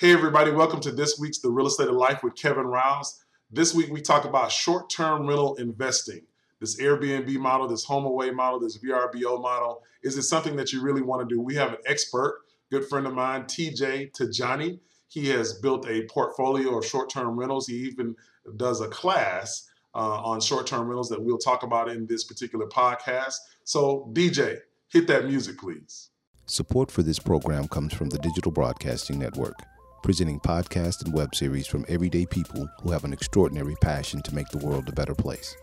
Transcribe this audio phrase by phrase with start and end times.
[0.00, 3.22] Hey, everybody, welcome to this week's The Real Estate of Life with Kevin Riles.
[3.50, 6.22] This week, we talk about short term rental investing.
[6.58, 9.82] This Airbnb model, this HomeAway model, this VRBO model.
[10.02, 11.38] Is it something that you really want to do?
[11.38, 12.40] We have an expert,
[12.70, 14.80] good friend of mine, TJ Tijani.
[15.08, 17.66] He has built a portfolio of short term rentals.
[17.66, 18.16] He even
[18.56, 22.66] does a class uh, on short term rentals that we'll talk about in this particular
[22.68, 23.36] podcast.
[23.64, 26.08] So, DJ, hit that music, please.
[26.46, 29.56] Support for this program comes from the Digital Broadcasting Network
[30.02, 34.48] presenting podcasts and web series from everyday people who have an extraordinary passion to make
[34.48, 35.54] the world a better place.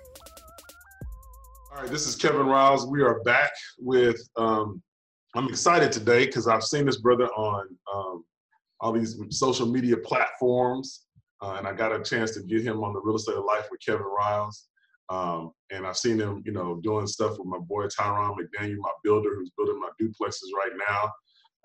[1.71, 2.87] All right, this is Kevin Riles.
[2.87, 4.81] We are back with, um,
[5.35, 8.23] I'm excited today because I've seen this brother on um,
[8.79, 11.05] all these social media platforms,
[11.41, 13.67] uh, and I got a chance to get him on the Real Estate of Life
[13.71, 14.67] with Kevin Riles.
[15.09, 18.91] Um, and I've seen him, you know, doing stuff with my boy Tyron McDaniel, my
[19.03, 21.11] builder, who's building my duplexes right now.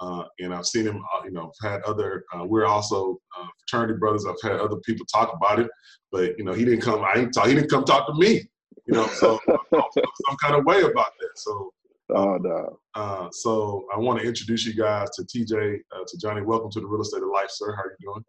[0.00, 3.46] Uh, and I've seen him, uh, you know, I've had other, uh, we're also uh,
[3.60, 4.26] fraternity brothers.
[4.26, 5.70] I've had other people talk about it,
[6.10, 8.42] but, you know, he didn't come, I didn't talk, he didn't come talk to me,
[8.86, 9.38] you know, so
[9.72, 11.30] some kind of way about that.
[11.36, 11.72] So,
[12.10, 12.78] oh, no.
[12.94, 16.44] Uh, so I want to introduce you guys to TJ, uh, Tijani.
[16.44, 17.74] Welcome to the Real Estate of Life, sir.
[17.74, 18.24] How are you doing?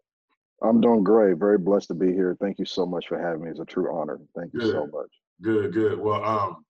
[0.62, 1.36] I'm doing great.
[1.36, 2.36] Very blessed to be here.
[2.40, 3.50] Thank you so much for having me.
[3.50, 4.18] It's a true honor.
[4.36, 4.72] Thank you good.
[4.72, 5.10] so much.
[5.42, 5.98] Good, good.
[5.98, 6.64] Well, um,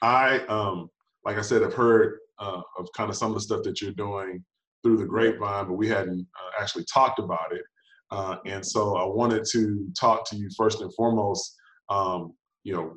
[0.00, 0.88] I, um,
[1.24, 3.92] like I said, I've heard uh, of kind of some of the stuff that you're
[3.92, 4.44] doing
[4.82, 7.62] through the grapevine, but we hadn't uh, actually talked about it.
[8.10, 11.56] Uh, and so I wanted to talk to you first and foremost.
[11.88, 12.94] Um, you know,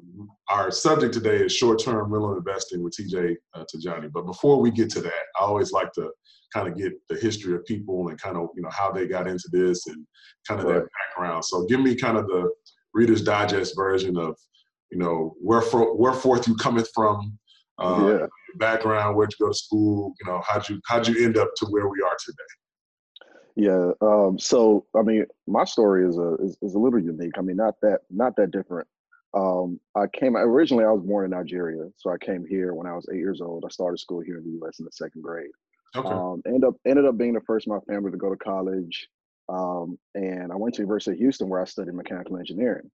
[0.50, 4.08] our subject today is short-term rental investing with TJ uh, Johnny.
[4.12, 6.10] But before we get to that, I always like to
[6.54, 9.28] kind of get the history of people and kind of you know how they got
[9.28, 10.06] into this and
[10.48, 10.74] kind of right.
[10.74, 11.46] their background.
[11.46, 12.52] So give me kind of the
[12.94, 14.36] Reader's Digest version of
[14.92, 17.38] you know where for, where forth you coming from,
[17.78, 18.28] uh, yeah.
[18.58, 21.66] Background, where'd you go to school, you know, how'd you how'd you end up to
[21.68, 22.38] where we are today?
[23.56, 23.92] Yeah.
[24.02, 27.38] Um, so I mean, my story is a is, is, a little unique.
[27.38, 28.88] I mean, not that not that different.
[29.34, 30.86] Um, I came originally.
[30.86, 33.66] I was born in Nigeria, so I came here when I was eight years old.
[33.66, 34.80] I started school here in the U.S.
[34.80, 35.52] in the second grade.
[35.96, 36.08] Okay.
[36.08, 39.10] Um, ended up ended up being the first in my family to go to college,
[39.50, 42.90] um, and I went to University of Houston where I studied mechanical engineering.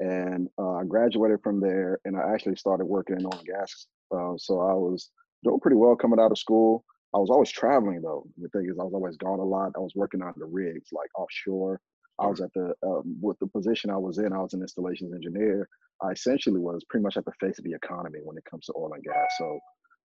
[0.00, 3.86] And uh, I graduated from there, and I actually started working in oil and gas
[4.12, 5.10] uh, so I was
[5.44, 6.84] doing pretty well coming out of school.
[7.14, 8.24] I was always traveling though.
[8.38, 9.72] The thing is, I was always gone a lot.
[9.76, 11.80] I was working on the rigs, like offshore.
[12.18, 14.32] I was at the um, with the position I was in.
[14.32, 15.68] I was an installations engineer.
[16.02, 18.74] I essentially was pretty much at the face of the economy when it comes to
[18.76, 19.30] oil and gas.
[19.38, 19.58] So,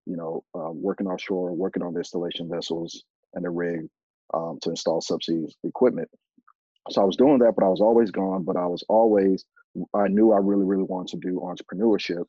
[0.05, 3.03] you know, uh, working offshore, working on the installation vessels
[3.33, 3.87] and the rig
[4.33, 6.09] um, to install subsea equipment.
[6.89, 8.43] So I was doing that, but I was always gone.
[8.43, 9.45] But I was always,
[9.93, 12.25] I knew I really, really wanted to do entrepreneurship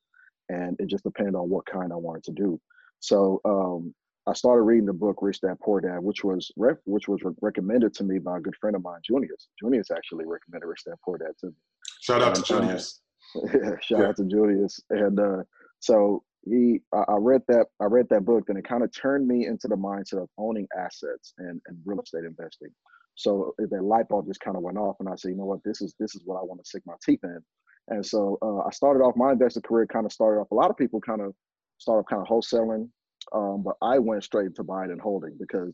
[0.49, 2.61] and it just depended on what kind I wanted to do.
[3.01, 3.95] So um,
[4.27, 7.33] I started reading the book Rich Dad Poor Dad, which was ref- which was re-
[7.41, 9.49] recommended to me by a good friend of mine, Junius.
[9.61, 11.53] Junius actually recommended Rich Dad Poor Dad to me.
[12.01, 13.01] Shout out and, to uh, Junius.
[13.37, 14.07] Uh, shout yeah.
[14.07, 14.81] out to Junius.
[14.89, 15.43] And uh,
[15.81, 19.29] so he, I, I read that I read that book, and it kind of turned
[19.29, 22.71] me into the mindset of owning assets and, and real estate investing.
[23.17, 25.63] So that light bulb just kind of went off, and I said, you know what,
[25.65, 27.41] this is this is what I want to sink my teeth in.
[27.89, 30.51] And so uh, I started off my investor career kind of started off.
[30.51, 31.35] A lot of people kind of
[31.79, 32.89] start off kind of wholesaling,
[33.33, 35.73] um, but I went straight into buying and holding because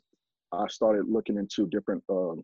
[0.52, 2.42] I started looking into different um,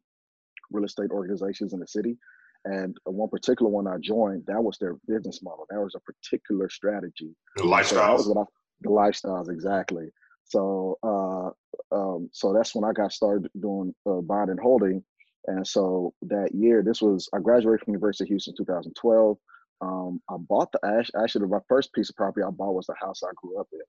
[0.70, 2.16] real estate organizations in the city.
[2.64, 5.66] And one particular one I joined, that was their business model.
[5.70, 7.34] That was a particular strategy.
[7.56, 8.24] The lifestyles.
[8.24, 8.44] So I,
[8.82, 10.08] the lifestyles, exactly.
[10.44, 11.50] So, uh,
[11.94, 15.02] um, so that's when I got started doing uh, buying and holding.
[15.46, 19.38] And so that year, this was I graduated from University of Houston 2012
[19.80, 20.80] um, I bought the
[21.22, 23.80] actually the first piece of property I bought was the house I grew up in.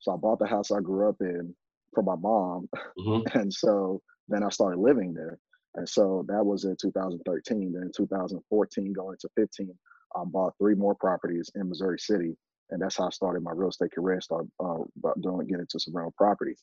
[0.00, 1.54] So I bought the house I grew up in
[1.94, 2.68] for my mom,
[2.98, 3.38] mm-hmm.
[3.38, 5.38] and so then I started living there.
[5.76, 7.72] And so that was in 2013.
[7.72, 9.74] Then in 2014, going to 15,
[10.16, 12.36] I bought three more properties in Missouri City,
[12.70, 14.20] and that's how I started my real estate career.
[14.20, 14.78] Started uh,
[15.20, 16.62] doing getting into some rental properties.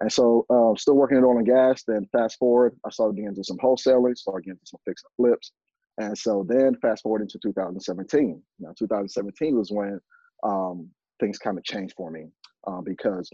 [0.00, 1.84] And so, uh, still working in oil and gas.
[1.86, 5.12] Then fast forward, I started getting into some wholesaling, started getting into some fix and
[5.16, 5.52] flips.
[5.98, 8.42] And so then fast forward into 2017.
[8.60, 10.00] Now 2017 was when
[10.42, 10.88] um,
[11.20, 12.26] things kind of changed for me
[12.66, 13.30] uh, because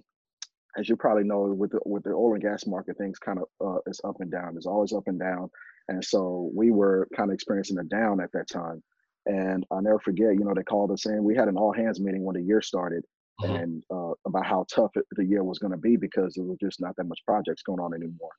[0.78, 3.46] as you probably know with the, with the oil and gas market, things kind of
[3.66, 4.54] uh, is up and down.
[4.56, 5.50] It's always up and down.
[5.88, 8.82] And so we were kind of experiencing a down at that time.
[9.26, 11.24] And I'll never forget, you know, they called us in.
[11.24, 13.04] We had an all hands meeting when the year started
[13.40, 13.54] mm-hmm.
[13.54, 16.58] and uh, about how tough it, the year was going to be because there was
[16.60, 18.30] just not that much projects going on anymore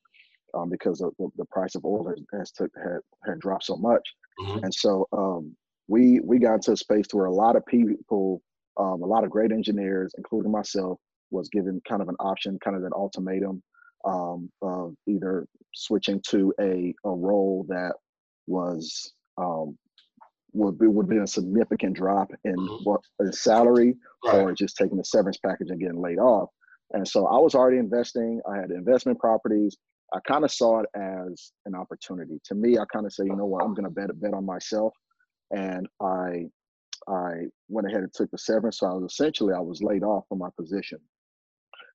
[0.54, 4.08] um, because of the, the, price of oil has, took, had, had dropped so much.
[4.42, 4.64] Mm-hmm.
[4.66, 5.56] And so um,
[5.88, 8.42] we we got into a space where a lot of people,
[8.78, 11.00] um, a lot of great engineers, including myself,
[11.32, 13.62] was given kind of an option, kind of an ultimatum
[14.06, 17.94] um, of either switching to a a role that
[18.48, 19.78] was um,
[20.54, 22.86] would be would be a significant drop in Mhm.
[22.86, 24.42] what in salary Right.
[24.42, 26.50] or just taking the severance package and getting laid off.
[26.92, 28.42] And so I was already investing.
[28.50, 29.78] I had investment properties.
[30.14, 32.40] I kind of saw it as an opportunity.
[32.46, 34.46] To me, I kind of say, you know what, I'm going to bet bet on
[34.46, 34.94] myself,
[35.52, 36.50] and I
[37.08, 38.80] I went ahead and took the severance.
[38.80, 41.00] So I was essentially I was laid off from my position,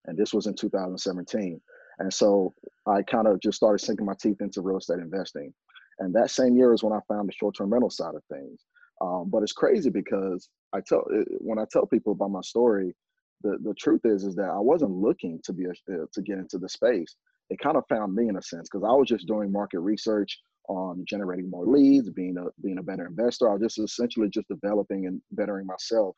[0.07, 1.61] and this was in 2017.
[2.01, 2.53] And so
[2.87, 5.55] I kind of just started sinking my teeth into real estate investing.
[6.01, 8.65] And that same year is when I found the short-term rental side of things.
[9.01, 12.95] Um, but it's crazy because I tell uh, when I tell people about my story,
[13.43, 16.39] the the truth is is that I wasn't looking to be a, uh, to get
[16.39, 17.17] into the space.
[17.51, 20.41] It kind of found me in a sense because I was just doing market research
[20.69, 23.51] on generating more leads, being a being a better investor.
[23.51, 26.17] I was just essentially just developing and bettering myself.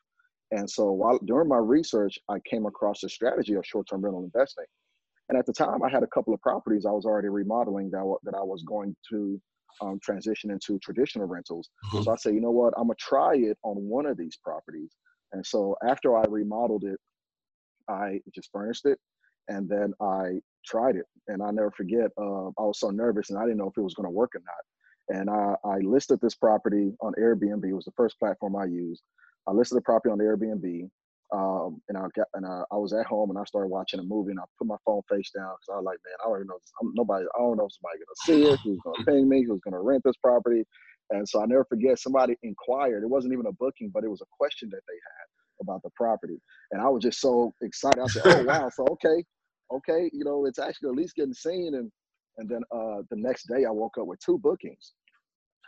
[0.52, 4.64] And so while during my research, I came across the strategy of short-term rental investing.
[5.28, 8.05] And at the time, I had a couple of properties I was already remodeling that
[8.05, 9.40] wa- that I was going to
[9.82, 11.69] um, transition into traditional rentals.
[11.93, 12.05] Mhm.
[12.05, 14.94] So I said, you know what, I'm gonna try it on one of these properties.
[15.32, 16.99] And so after I remodeled it,
[17.88, 18.99] I just furnished it,
[19.49, 21.06] and then I tried it.
[21.28, 23.82] And I never forget, uh, I was so nervous and I didn't know if it
[23.82, 25.18] was gonna work or not.
[25.18, 27.64] And I, I listed this property on Airbnb.
[27.64, 29.02] It was the first platform I used.
[29.46, 30.90] I listed the property on Airbnb,
[31.32, 34.02] um, and I got and I, I was at home and I started watching a
[34.04, 36.38] movie and I put my phone face down because I was like, man, I don't
[36.38, 36.58] even know.
[36.82, 39.60] I'm, nobody, I don't know if somebody's gonna see it, who's gonna ping me, who's
[39.62, 40.64] gonna rent this property.
[41.10, 43.04] And so I never forget somebody inquired.
[43.04, 45.90] It wasn't even a booking, but it was a question that they had about the
[45.96, 46.38] property.
[46.72, 48.00] And I was just so excited.
[48.00, 49.24] I said, oh wow, so okay,
[49.72, 51.74] okay, you know, it's actually at least getting seen.
[51.74, 51.90] And
[52.38, 54.92] and then uh, the next day I woke up with two bookings.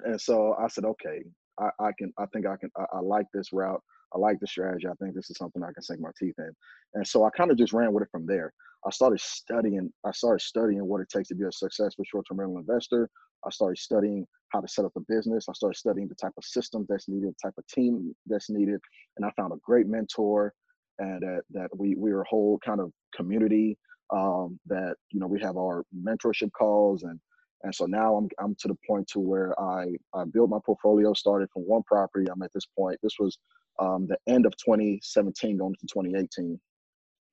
[0.04, 1.22] And so I said, okay,
[1.58, 3.82] I, I can, I think I can, I, I like this route.
[4.14, 4.86] I like the strategy.
[4.86, 6.50] I think this is something I can sink my teeth in.
[6.94, 8.52] And so I kind of just ran with it from there.
[8.86, 12.58] I started studying, I started studying what it takes to be a successful short-term rental
[12.58, 13.10] investor.
[13.44, 15.46] I started studying how to set up a business.
[15.48, 18.80] I started studying the type of system that's needed, the type of team that's needed.
[19.16, 20.54] And I found a great mentor
[20.98, 23.76] and that, that we, we were a whole kind of community
[24.12, 27.20] um, that, you know, we have our mentorship calls and
[27.64, 31.12] and so now I'm I'm to the point to where I I built my portfolio,
[31.14, 32.26] started from one property.
[32.30, 32.98] I'm at this point.
[33.02, 33.38] This was
[33.80, 36.60] um, the end of 2017, going into 2018.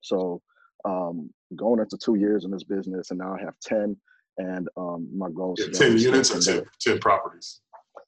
[0.01, 0.41] So
[0.85, 3.97] um, going into two years in this business, and now I have 10.
[4.37, 7.61] And um, my goal is Yeah, ten units or 10, 10 properties.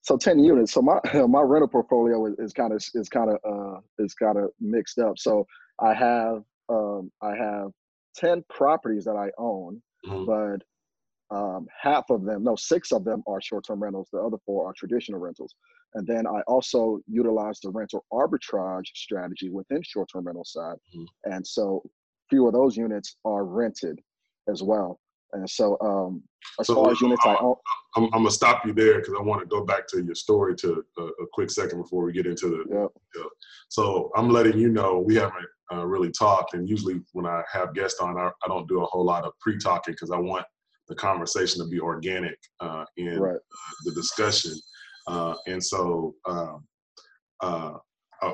[0.04, 0.74] So 10 units.
[0.74, 4.38] So my my rental portfolio is, is kind of is kind of uh is kind
[4.38, 5.18] of mixed up.
[5.18, 5.48] So
[5.82, 7.72] I have um I have
[8.18, 10.26] 10 properties that I own, Mhm.
[10.26, 10.64] but
[11.30, 14.08] um, half of them, no, six of them are short-term rentals.
[14.14, 15.54] The other four are traditional rentals.
[15.96, 20.78] And then I also utilize the rental arbitrage strategy within short-term rental side.
[20.96, 21.06] Mhm.
[21.26, 21.84] And so
[22.30, 24.02] few of those units are rented
[24.48, 25.02] as well.
[25.34, 26.24] And so um,
[26.60, 27.56] as So, far as units I own,
[27.96, 30.56] I'm, I'm gonna stop you there because I want to go back to your story
[30.58, 32.64] to a, a quick second before we get into the.
[32.70, 33.24] yeah,
[33.70, 37.74] So I'm letting you know we haven't uh, really talked, and usually when I have
[37.74, 40.46] guests on, I, I don't do a whole lot of pre-talking because I want
[40.88, 43.40] the conversation to be organic uh, in right.
[43.84, 44.54] the discussion.
[45.08, 46.66] Uh, and so um,
[47.42, 47.74] uh,
[48.22, 48.34] uh,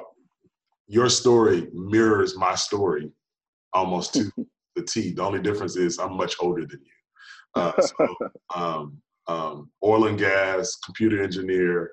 [0.87, 3.11] your story mirrors my story
[3.73, 4.31] almost to
[4.75, 5.11] the T.
[5.13, 7.61] The only difference is I'm much older than you.
[7.61, 8.15] Uh, so,
[8.55, 8.97] um,
[9.27, 11.91] um, oil and gas, computer engineer.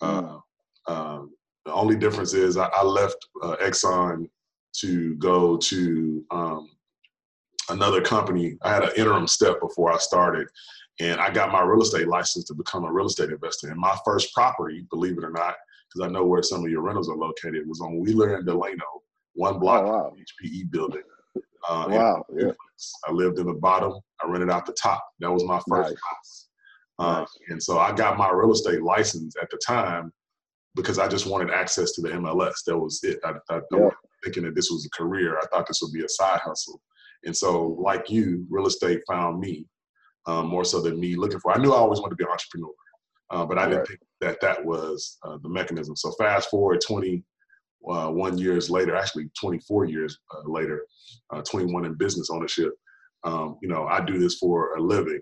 [0.00, 0.38] Uh,
[0.86, 1.30] um,
[1.66, 4.28] the only difference is I, I left uh, Exxon
[4.80, 6.70] to go to um,
[7.70, 8.56] another company.
[8.62, 10.46] I had an interim step before I started,
[11.00, 13.70] and I got my real estate license to become a real estate investor.
[13.70, 15.54] And my first property, believe it or not,
[15.92, 18.84] because I know where some of your rentals are located, was on Wheeler and Delano,
[19.34, 20.10] one block Oh, wow.
[20.10, 21.02] from HPE building.
[21.68, 22.24] Uh, Wow.
[22.34, 22.52] Yeah.
[23.06, 23.94] I lived in the bottom.
[24.22, 25.04] I rented out the top.
[25.20, 26.02] That was my first Nice.
[26.08, 26.48] house.
[26.98, 27.38] Uh, Nice.
[27.48, 30.12] And so I got my real estate license at the time
[30.74, 32.62] because I just wanted access to the MLS.
[32.66, 33.18] That was it.
[33.24, 33.90] I, I, I Yeah.
[34.24, 35.38] thinking that this was a career.
[35.38, 36.80] I thought this would be a side hustle.
[37.24, 39.66] And so, like you, real estate found me
[40.26, 41.52] um, more so than me looking for.
[41.52, 42.72] I knew I always wanted to be an entrepreneur,
[43.30, 43.88] uh, but I didn't Right.
[43.88, 45.96] think that that was uh, the mechanism.
[45.96, 46.80] So fast forward
[47.88, 50.86] 21 years later, actually 24 years uh, later,
[51.30, 52.72] uh, 21 in business ownership.
[53.24, 55.20] Um, you know, I do this for a living.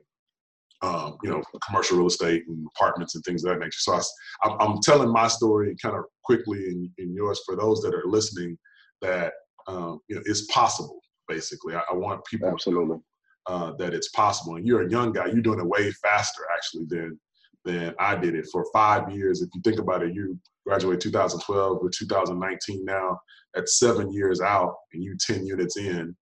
[0.82, 3.78] Um, you know, commercial real estate and apartments and things of that nature.
[3.78, 7.80] So I, am I'm telling my story kind of quickly and, and yours for those
[7.80, 8.58] that are listening
[9.00, 9.32] that
[9.68, 11.00] um, you know it's possible.
[11.28, 12.98] Basically, I, I want people to Absolutely.
[13.46, 14.56] uh, that it's possible.
[14.56, 17.18] And you're a young guy; you're doing it way faster actually than
[17.64, 18.46] than I did it.
[18.52, 23.18] For five years, if you think about it, you graduated 2012 with 2019 now.
[23.56, 26.14] at seven years out, and you 10 units in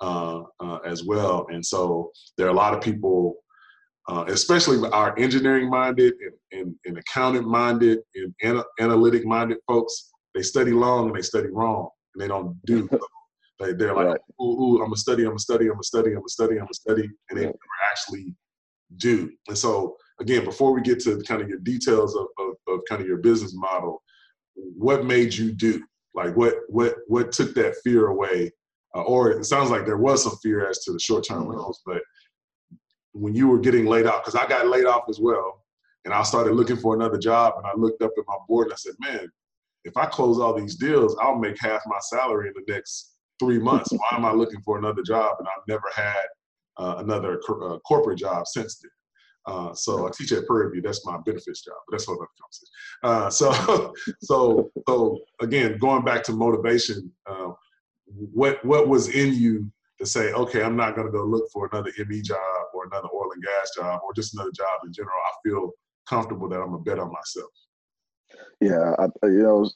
[0.00, 1.46] uh, uh, as well.
[1.50, 3.36] And so there are a lot of people
[4.08, 10.10] uh, especially our engineering minded and, and, and accountant minded and ana- analytic minded folks,
[10.34, 12.88] they study long and they study wrong and they don't do.
[13.60, 14.20] they, they're like, Right.
[14.40, 16.60] ooh, ooh, I'm gonna study, I'm gonna study, I'm gonna study, I'm gonna study, I'm
[16.60, 17.58] gonna study, and they never
[17.90, 18.34] actually
[18.96, 19.30] do.
[19.48, 23.00] And so, again, before we get to kind of your details of, of, of kind
[23.00, 24.02] of your business model,
[24.54, 25.84] what made you do?
[26.14, 28.50] Like, what what what took that fear away?
[28.94, 31.50] Uh, or it sounds like there was some fear as to the short term Mhm.
[31.50, 32.02] rentals, but
[33.12, 35.64] when you were getting laid off, because I got laid off as well,
[36.04, 38.72] and I started looking for another job, and I looked up at my board and
[38.74, 39.28] I said, man,
[39.84, 43.58] if I close all these deals, I'll make half my salary in the next three
[43.58, 43.90] months.
[43.92, 45.36] Why am I looking for another job?
[45.38, 46.24] And I've never had
[46.78, 48.90] uh, another cor- uh, corporate job since then.
[49.48, 50.82] Uh, so I teach at Prairie View.
[50.82, 52.74] That's my benefits job, but that's another conversation.
[53.02, 57.52] Uh, so, so, so again, going back to motivation, uh,
[58.06, 61.68] what what was in you to say, okay, I'm not going to go look for
[61.72, 62.38] another ME job
[62.74, 65.16] or another oil and gas job or just another job in general.
[65.16, 65.72] I feel
[66.06, 67.50] comfortable that I'm gonna bet on myself.
[68.60, 69.70] Yeah, I, you know,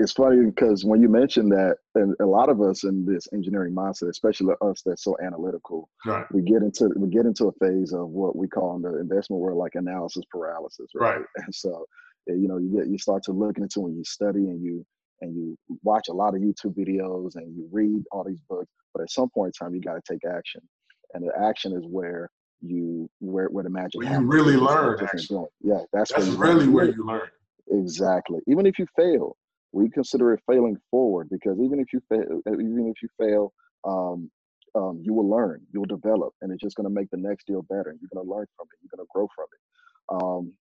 [0.00, 3.74] it's- funny because when you mentioned that, and a lot of us in this engineering
[3.74, 6.24] mindset, especially us that's so analytical, Right.
[6.32, 9.40] we get into we get into a phase of what we call in the investment
[9.42, 11.16] world like analysis paralysis, right?
[11.18, 11.26] Right.
[11.46, 11.86] And so,
[12.28, 14.84] eh, you know, you get you start to look into when you study and you
[15.20, 19.02] and you watch a lot of YouTube videos and you read all these books, but
[19.02, 20.60] at some point in time, you got to take action,
[21.14, 25.00] and the action is where you where where the magic Where you really learn, it's
[25.00, 25.36] just in actually.
[25.36, 25.48] doing.
[25.62, 26.56] Yeah, that's, That's where you learn.
[26.58, 27.28] really where you learn.
[27.70, 28.40] Exactly.
[28.46, 29.36] Even if you fail,
[29.72, 33.52] we consider it failing forward because even if you fail, even if you fail,
[33.86, 34.30] um,
[34.74, 37.46] um, you will learn, you will develop, and it's just going to make the next
[37.46, 37.96] deal better.
[38.00, 38.78] You're going to learn from it.
[38.82, 40.22] You're going to grow from it.
[40.22, 40.52] Um,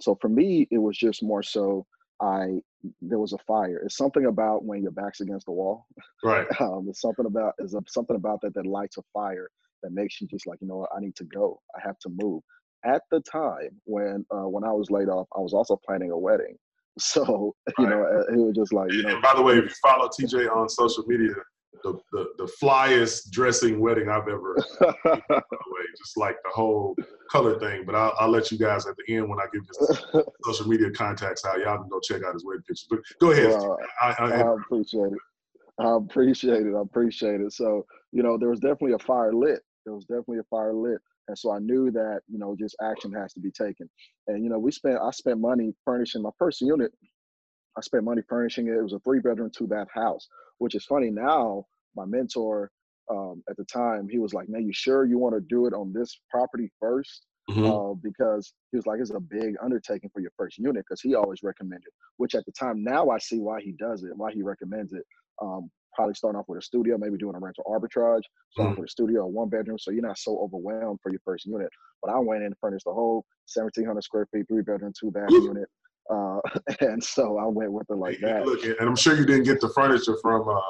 [0.00, 1.86] so for me, it was just more so
[2.20, 2.60] I
[3.00, 3.80] there was a fire.
[3.84, 5.86] It's something about when your back's against the wall.
[6.22, 6.46] Right.
[6.60, 9.48] Um, it's something about is something about that that lights a fire
[9.82, 11.60] that makes you just like you know what I need to go.
[11.76, 12.42] I have to move.
[12.84, 16.18] At the time when uh, when I was laid off, I was also planning a
[16.18, 16.56] wedding.
[17.18, 19.64] So you know uh, it was just like you know And by the way, if
[19.64, 21.34] you follow TJ on social media,
[21.84, 26.96] the, the, the flyest dressing wedding I've ever, by the way, just like the whole
[27.30, 27.84] color thing.
[27.84, 30.90] But I'll, I'll let you guys at the end when I give you social media
[30.90, 31.60] contacts out.
[31.60, 32.86] Y'all can go check out his wedding pictures.
[32.90, 33.50] But go ahead.
[33.50, 35.18] Well, I, I, I appreciate it.
[35.78, 36.74] I appreciate it.
[36.74, 37.52] I appreciate it.
[37.52, 39.60] So, you know, there was definitely a fire lit.
[39.84, 40.98] There was definitely a fire lit.
[41.28, 43.88] And so I knew that, you know, just action has to be taken.
[44.26, 46.90] And, you know, we spent, I spent money furnishing my first unit.
[47.76, 48.72] I spent money furnishing it.
[48.72, 50.26] It was a three bedroom, two bath house,
[50.58, 51.10] which is funny.
[51.10, 52.70] Now, my mentor
[53.10, 55.72] um, at the time, he was like, man, you sure you want to do it
[55.74, 57.26] on this property first?
[57.50, 57.64] Mhm.
[57.64, 61.14] uh, because he was like, it's a big undertaking for your first unit because he
[61.14, 64.42] always recommended, which at the time, now I see why he does it, why he
[64.42, 65.02] recommends it.
[65.40, 68.86] Um, probably starting off with a studio, maybe doing a rental arbitrage, starting off with
[68.86, 71.68] a studio, a one bedroom, so you're not so overwhelmed for your first unit.
[72.00, 75.30] But I went in and furnished the whole 1,700 square feet, three bedroom, two bath
[75.32, 75.68] unit.
[76.08, 76.38] Uh,
[76.80, 78.46] and so I went with it like that.
[78.46, 80.60] Look, and I'm sure you didn't get the furniture from uh,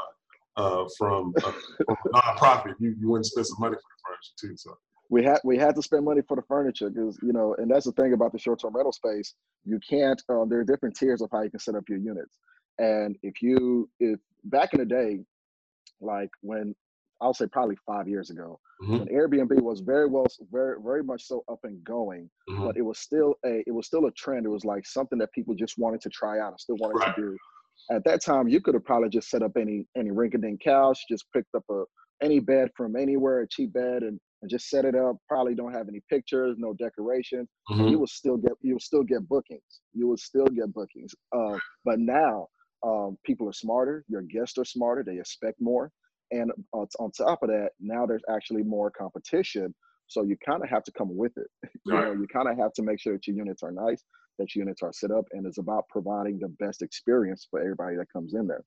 [0.57, 1.53] uh, from, uh,
[1.85, 2.75] from a nonprofit.
[2.81, 4.57] You you wouldn't spend some money for the furniture too.
[4.57, 4.79] So
[5.11, 7.85] we had we had to spend money for the furniture because you know, and that's
[7.85, 9.35] the thing about the short term rental space.
[9.67, 10.21] You can't.
[10.27, 12.39] Uh, there are different tiers of how you can set up your units,
[12.79, 15.21] and if you if back in the day,
[16.01, 16.75] like when
[17.21, 18.99] I'll say probably five years ago, Mhm.
[19.01, 22.65] when Airbnb was very well, very very much so up and going, Mhm.
[22.67, 24.47] but it was still a it was still a trend.
[24.47, 27.15] It was like something that people just wanted to try out and still wanted Right.
[27.17, 27.37] to do.
[27.91, 31.31] At that time, you could have probably just set up any any rinky-dink couch, just
[31.33, 31.85] picked up a
[32.21, 35.17] any bed from anywhere, a cheap bed, and, and just set it up.
[35.29, 37.49] Probably don't have any pictures, no decorations.
[37.71, 37.91] Mhm.
[37.91, 39.81] You will still get you will still get bookings.
[39.93, 41.15] You will still get bookings.
[41.33, 42.49] Uh, but now
[42.87, 44.05] um, people are smarter.
[44.09, 45.03] Your guests are smarter.
[45.03, 45.91] They expect more.
[46.31, 49.75] And on, on top of that, now there's actually more competition.
[50.09, 51.49] So you kind of have to come with it.
[51.85, 52.07] You Right.
[52.09, 54.05] know, you kind of have to make sure that your units are nice,
[54.39, 57.97] that your units are set up, and it's about providing the best experience for everybody
[57.97, 58.63] that comes in there.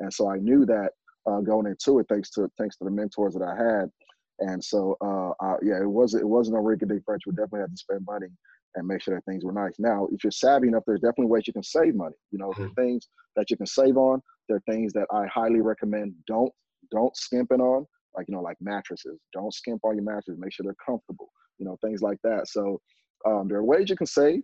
[0.00, 0.92] And so I knew that
[1.26, 3.90] uh, going into it, thanks to thanks to the mentors that I had.
[4.38, 7.22] And so uh, I, yeah, it wasn't it wasn't a dink French.
[7.26, 8.28] We definitely had to spend money
[8.74, 9.74] and make sure that things were nice.
[9.78, 12.14] Now, if you're savvy enough, there's definitely ways you can save money.
[12.30, 14.20] You know, there are things that you can save on.
[14.48, 16.52] There are things that I highly recommend don't
[16.90, 17.86] don't skimping on,
[18.16, 19.18] like you know, like mattresses.
[19.32, 20.36] Don't skimp on your mattresses.
[20.38, 21.30] Make sure they're comfortable.
[21.58, 22.48] You know, things like that.
[22.48, 22.80] So
[23.26, 24.42] um, there are ways you can save,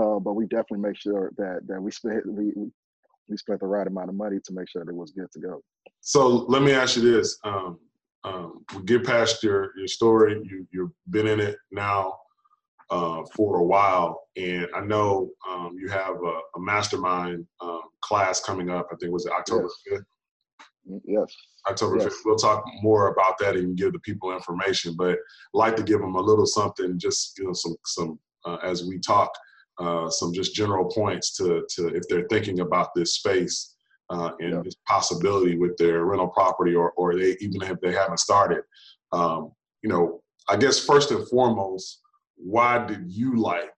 [0.00, 2.70] uh, but we definitely make sure that that we spend we, we
[3.28, 5.40] we spent the right amount of money to make sure that it was good to
[5.40, 5.60] go.
[6.00, 7.78] So let me ask you this: um,
[8.24, 10.40] um, we get past your your story.
[10.44, 12.14] You you've been in it now
[12.92, 18.40] uh, for a while, and I know um, you have a, a mastermind um, class
[18.40, 18.88] coming up.
[18.92, 20.04] I think it was it October fifth.
[20.88, 21.34] Mm, yes.
[21.66, 22.08] October yes.
[22.08, 22.16] 5th.
[22.26, 25.18] We'll talk more about that and give the people information, but
[25.54, 28.98] like to give them a little something, just you know, some some uh, as we
[28.98, 29.32] talk,
[29.78, 33.74] uh, some just general points to to if they're thinking about this space
[34.10, 38.20] uh, and this possibility with their rental property, or or they even if they haven't
[38.20, 38.64] started.
[39.12, 42.01] Um, you know, I guess first and foremost,
[42.44, 43.72] why did you like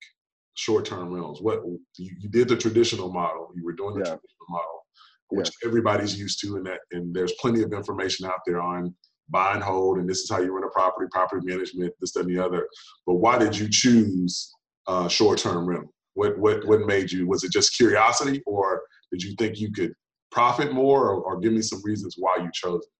[0.54, 1.42] short-term rentals?
[1.42, 1.62] What
[1.97, 3.50] you, you did the traditional model.
[3.54, 4.16] You were doing the yeah.
[4.16, 4.87] traditional model,
[5.28, 5.68] which yeah.
[5.68, 8.94] everybody's used to, and that and there's plenty of information out there on
[9.30, 12.26] buy and hold, and this is how you rent a property, property management, this, that,
[12.26, 12.68] and the other.
[13.06, 14.52] But why did you choose
[14.87, 15.92] uh, short-term rental?
[16.14, 17.26] What what what made you?
[17.26, 19.92] Was it just curiosity, or did you think you could
[20.30, 22.90] profit more, or, or give me some reasons why you chose it?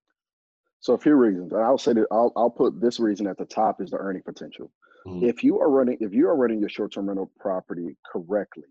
[0.81, 1.53] So a few reasons.
[1.53, 4.69] I'll say that I'll I'll put this reason at the top is the earning potential.
[5.05, 5.25] Mm-hmm.
[5.25, 8.63] If you are running if you are running your short-term rental property correctly,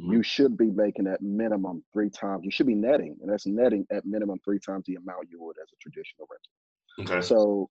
[0.00, 0.12] mm-hmm.
[0.12, 2.44] you should be making at minimum three times.
[2.44, 5.56] You should be netting, and that's netting at minimum three times the amount you would
[5.62, 7.16] as a traditional rental.
[7.16, 7.26] Okay.
[7.26, 7.68] So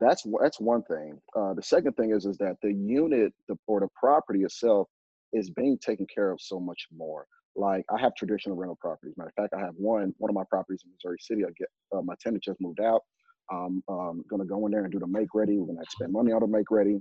[0.00, 1.20] that's that's one thing.
[1.36, 4.88] Uh, the second thing is is that the unit the, or the property itself
[5.32, 7.26] is being taken care of so much more.
[7.56, 9.14] Like I have traditional rental properties.
[9.16, 11.44] Matter of fact, I have one one of my properties in Missouri City.
[11.44, 13.02] I get uh, my tenant just moved out.
[13.50, 15.58] I'm um, gonna go in there and do the make ready.
[15.58, 17.00] We're gonna spend money on the make ready.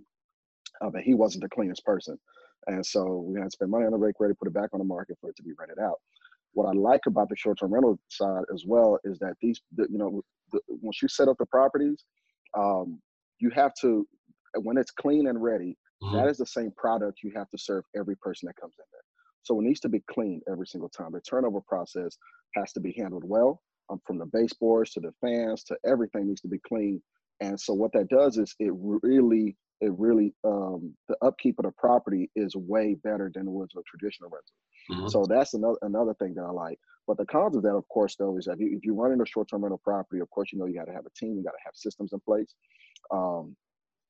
[0.81, 2.17] Uh, but he wasn't the cleanest person,
[2.67, 4.85] and so we're gonna spend money on the make ready, put it back on the
[4.85, 5.95] market for it to be rented out.
[6.53, 9.97] What I like about the short-term rental side as well is that these, the, you
[9.97, 12.03] know, the, once you set up the properties,
[12.57, 12.99] um,
[13.39, 14.07] you have to
[14.55, 15.77] when it's clean and ready.
[16.03, 16.15] Mm-hmm.
[16.15, 19.01] That is the same product you have to serve every person that comes in there.
[19.41, 21.11] So it needs to be clean every single time.
[21.11, 22.17] The turnover process
[22.55, 26.41] has to be handled well um, from the baseboards to the fans to everything needs
[26.41, 27.01] to be clean.
[27.39, 31.71] And so what that does is it really, it really, um, the upkeep of the
[31.71, 34.53] property is way better than it was a traditional rental.
[34.91, 35.09] Mm-hmm.
[35.09, 36.79] So that's another another thing that I like.
[37.07, 39.63] But the cons of that, of course, though, is that if you're running a short-term
[39.63, 41.63] rental property, of course, you know you got to have a team, you got to
[41.65, 42.53] have systems in place.
[43.11, 43.55] Um,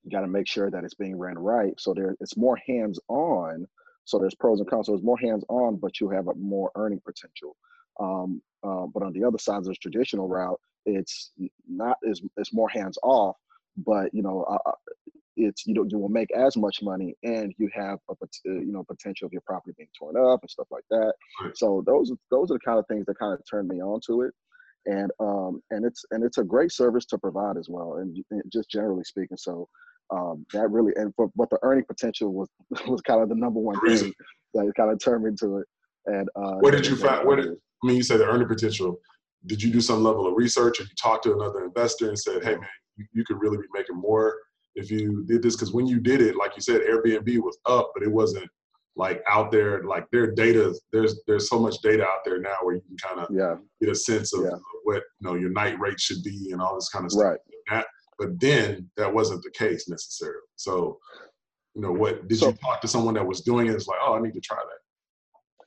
[0.04, 1.74] you got to make sure that it's being ran right.
[1.78, 3.66] So there, it's more hands-on.
[4.04, 4.86] So there's pros and cons.
[4.86, 7.56] So it's more hands-on, but you have a more earning potential.
[8.00, 11.32] Um, uh, but on the other side of this traditional route, it's
[11.68, 13.36] not as it's more hands off.
[13.76, 14.72] But you know, uh,
[15.38, 18.72] it's you know you will make as much money, and you have a uh, you
[18.72, 21.12] know potential of your property being torn up and stuff like that.
[21.54, 24.22] So those those are the kind of things that kind of turned me on to
[24.22, 24.34] it,
[24.86, 28.42] and um and it's and it's a great service to provide as well, and, and
[28.52, 29.36] just generally speaking.
[29.36, 29.68] So
[30.10, 32.48] um, that really and for, but the earning potential was
[32.86, 34.12] was kind of the number one thing
[34.54, 35.66] that kind of turned me to it.
[36.06, 37.26] And uh, where did you find?
[37.26, 38.98] what did I mean, you said the earning potential.
[39.46, 42.42] Did you do some level of research and you talked to another investor and said,
[42.42, 44.34] hey, man, you, you could really be making more
[44.74, 45.56] if you did this?
[45.56, 48.48] Because when you did it, like you said, Airbnb was up, but it wasn't
[48.98, 52.74] like out there like their data there's there's so much data out there now where
[52.74, 53.54] you can kind of yeah.
[53.80, 54.58] get a sense of, yeah.
[54.82, 57.38] what you know your night rate should be and all this kind of stuff right.
[57.70, 57.86] That,
[58.18, 60.98] but then that wasn't the case necessarily so
[61.74, 64.00] you know what did so, you talk to someone that was doing it it's like
[64.02, 64.77] oh i need to try that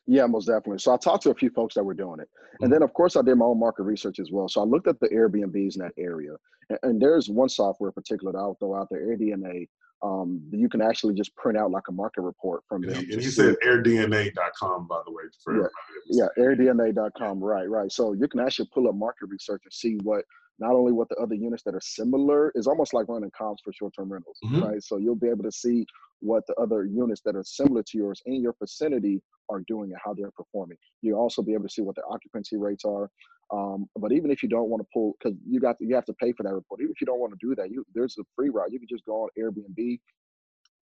[0.08, 0.80] yeah, most definitely.
[0.80, 2.30] So I talked to a few folks that were doing it.
[2.60, 2.74] And mm-hmm.
[2.74, 4.48] then, of course, I did my own market research as well.
[4.48, 6.32] So I looked at the Airbnbs in that area.
[6.70, 9.68] And, and there's one software in particular that I'll throw out there, AirDNA.
[10.04, 12.96] Um, you can actually just print out like a market report from them.
[12.96, 15.24] And he, and he said airdna.com, by the way.
[15.44, 15.70] For
[16.10, 17.40] yeah, yeah, airdna.com.
[17.40, 17.92] Right, right.
[17.92, 20.26] So you can actually pull up market research and see what
[20.60, 23.74] not only what the other units that are similar is almost like running comps for
[23.74, 24.64] short-term rentals, mm-hmm.
[24.64, 24.84] right?
[24.84, 25.86] So you'll be able to see
[26.20, 30.00] what the other units that are similar to yours in your vicinity are doing and
[30.04, 30.78] how they're performing.
[31.02, 33.10] You'll also be able to see what the occupancy rates are.
[33.52, 36.06] Um, but even if you don't want to pull, because you got to, you have
[36.06, 36.80] to pay for that report.
[36.80, 38.72] Even if you don't want to do that, you there's a free route.
[38.72, 40.00] You can just go on Airbnb,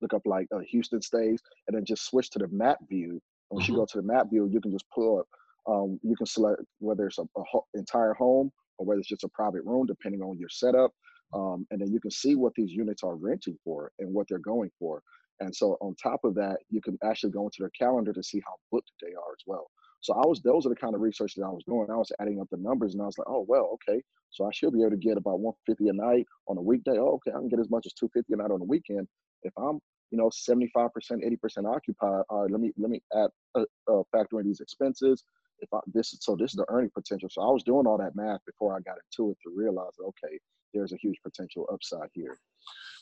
[0.02, 3.12] look up like uh, Houston stays, and then just switch to the map view.
[3.50, 3.74] And once mm-hmm.
[3.74, 5.28] you go to the map view, you can just pull up.
[5.68, 9.24] Um, you can select whether it's a, a ho- entire home or whether it's just
[9.24, 10.92] a private room, depending on your setup.
[11.34, 14.40] Um, and then you can see what these units are renting for and what they're
[14.40, 15.04] going for.
[15.42, 18.42] And so on top of that, you can actually go into their calendar to see
[18.46, 19.70] how booked they are as well.
[20.02, 21.88] So I was those are the kind of research that I was doing.
[21.90, 24.02] I was adding up the numbers and I was like, oh well, okay.
[24.32, 26.98] So I should be able to get about 150 a night on a weekday.
[26.98, 29.08] Oh, okay, I can get as much as 250 a night on the weekend.
[29.44, 29.80] If I'm,
[30.12, 34.40] you know, 75%, 80% occupied, all right, let me let me add uh, uh, factor
[34.40, 35.24] in these expenses.
[35.62, 37.30] If I this so this is the earning potential.
[37.32, 40.40] So I was doing all that math before I got into it to realize, okay,
[40.74, 42.38] there's a huge potential upside here.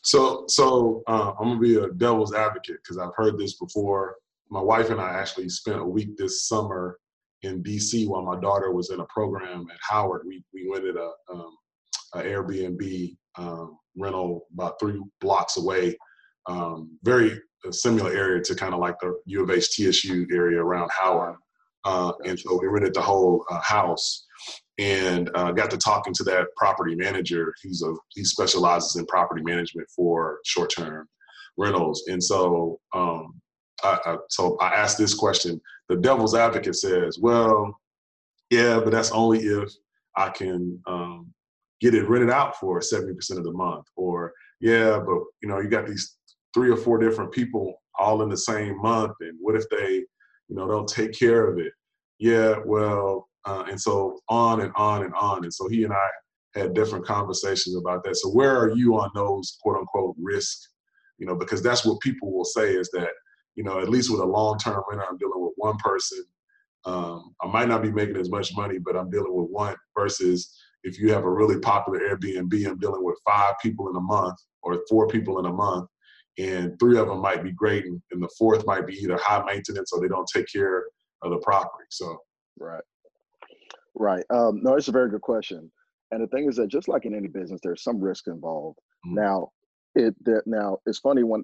[0.04, 4.16] So, so uh, I'm gonna be a devil's advocate because I've heard this before.
[4.50, 6.98] My wife and I actually spent a week this summer
[7.44, 10.24] in DC while my daughter was in a program at Howard.
[10.26, 11.58] We we rented a, um,
[12.14, 15.98] a Airbnb um, rental about three blocks away.
[16.48, 17.40] Um, very
[17.72, 21.36] similar area to kind of like the U of H TSU area around Howard.
[21.88, 24.26] Uh, and so we rented the whole uh, house
[24.78, 27.54] and uh, got to talking to that property manager.
[27.64, 31.08] He's a he specializes in property management for short term
[31.58, 33.40] rentals, and so um,
[33.84, 35.62] I, I, so I asked this question.
[35.88, 37.74] The devil's advocate says, "Well,
[38.50, 39.72] yeah, but that's only if
[40.18, 41.34] I can um,
[41.80, 45.62] get it rented out for seventy percent of the month." Or, yeah, but you know,
[45.62, 46.18] you got these
[46.54, 50.04] three or four different people all in the same month, and what if they,
[50.50, 51.72] you know, don't take care of it?
[52.20, 55.44] Yeah, well, uh, and so on and on and on.
[55.44, 56.08] And so he and I
[56.60, 58.18] had different conversations about that.
[58.18, 60.58] So where are you on those quote unquote risk?
[61.20, 63.10] You know, because that's what people will say is that,
[63.56, 66.24] you know, at least with a long term renter, I'm dealing with one person.
[66.86, 70.56] Um, I might not be making as much money, but I'm dealing with one versus
[70.84, 74.38] if you have a really popular Airbnb, I'm dealing with five people in a month
[74.62, 75.90] or four people in a month,
[76.38, 79.44] and three of them might be great, and, and the fourth might be either high
[79.44, 80.86] maintenance or they don't take care
[81.24, 81.86] of the property.
[81.90, 82.18] So,
[82.60, 82.84] right.
[83.96, 84.26] Right.
[84.30, 85.72] Um, no, it's a very good question.
[86.12, 88.80] And the thing is that just like in any business, there's some risk involved.
[89.06, 89.16] Mm-hmm.
[89.16, 89.52] Now,
[89.96, 91.44] it that now it's funny when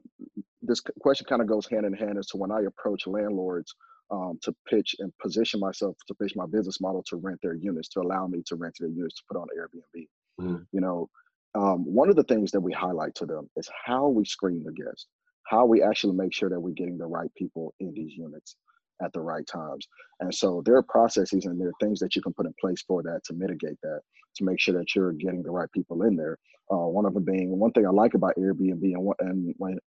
[0.62, 3.74] this question kind of goes hand in hand as to when I approach landlords
[4.12, 7.90] um, to pitch and position myself to pitch my business model to rent their units,
[7.90, 10.08] to allow me to rent their units to put on Airbnb.
[10.40, 10.64] Mm-hmm.
[10.72, 11.10] You know,
[11.56, 14.72] um, one of the things that we highlight to them is how we screen the
[14.72, 15.08] guests,
[15.48, 18.56] how we actually make sure that we're getting the right people in these units
[19.02, 19.88] at the right times.
[20.20, 22.84] And so there are processes and there are things that you can put in place
[22.88, 24.02] for that to mitigate that,
[24.36, 26.38] to make sure that you're getting the right people in there.
[26.72, 29.78] Uh, one of them being one thing I like about Airbnb and, what, and when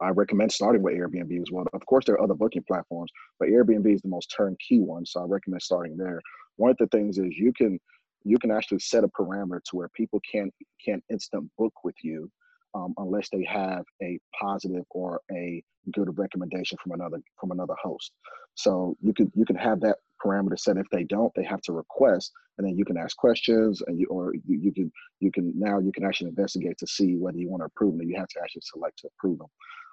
[0.00, 1.64] I recommend starting with Airbnb as well.
[1.72, 5.22] Of course, there are other booking platforms, but Airbnb is the most turnkey one, so
[5.22, 6.20] I recommend starting there.
[6.56, 7.78] One of the things is you can
[8.24, 10.52] you can actually set a parameter to where people can't
[10.84, 12.30] can't instant book with you
[12.74, 18.12] um, unless they have a positive or a good recommendation from another from another host.
[18.54, 20.76] So you could you can have that parameter set.
[20.76, 24.06] If they don't, they have to request, and then you can ask questions, and you
[24.08, 27.48] or you, you can you can now you can actually investigate to see whether you
[27.48, 28.08] want to approve them.
[28.08, 29.48] You have to actually select to approve them.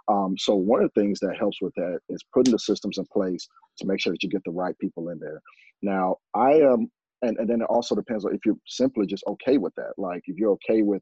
[0.10, 3.06] Um, so one of the things that helps with that is putting the systems in
[3.14, 5.42] place to make sure that you get the right people in there.
[5.82, 6.74] Now I am.
[6.74, 9.94] Um, and, and then it also depends on if you're simply just okay with that.
[9.98, 11.02] Like if you're okay with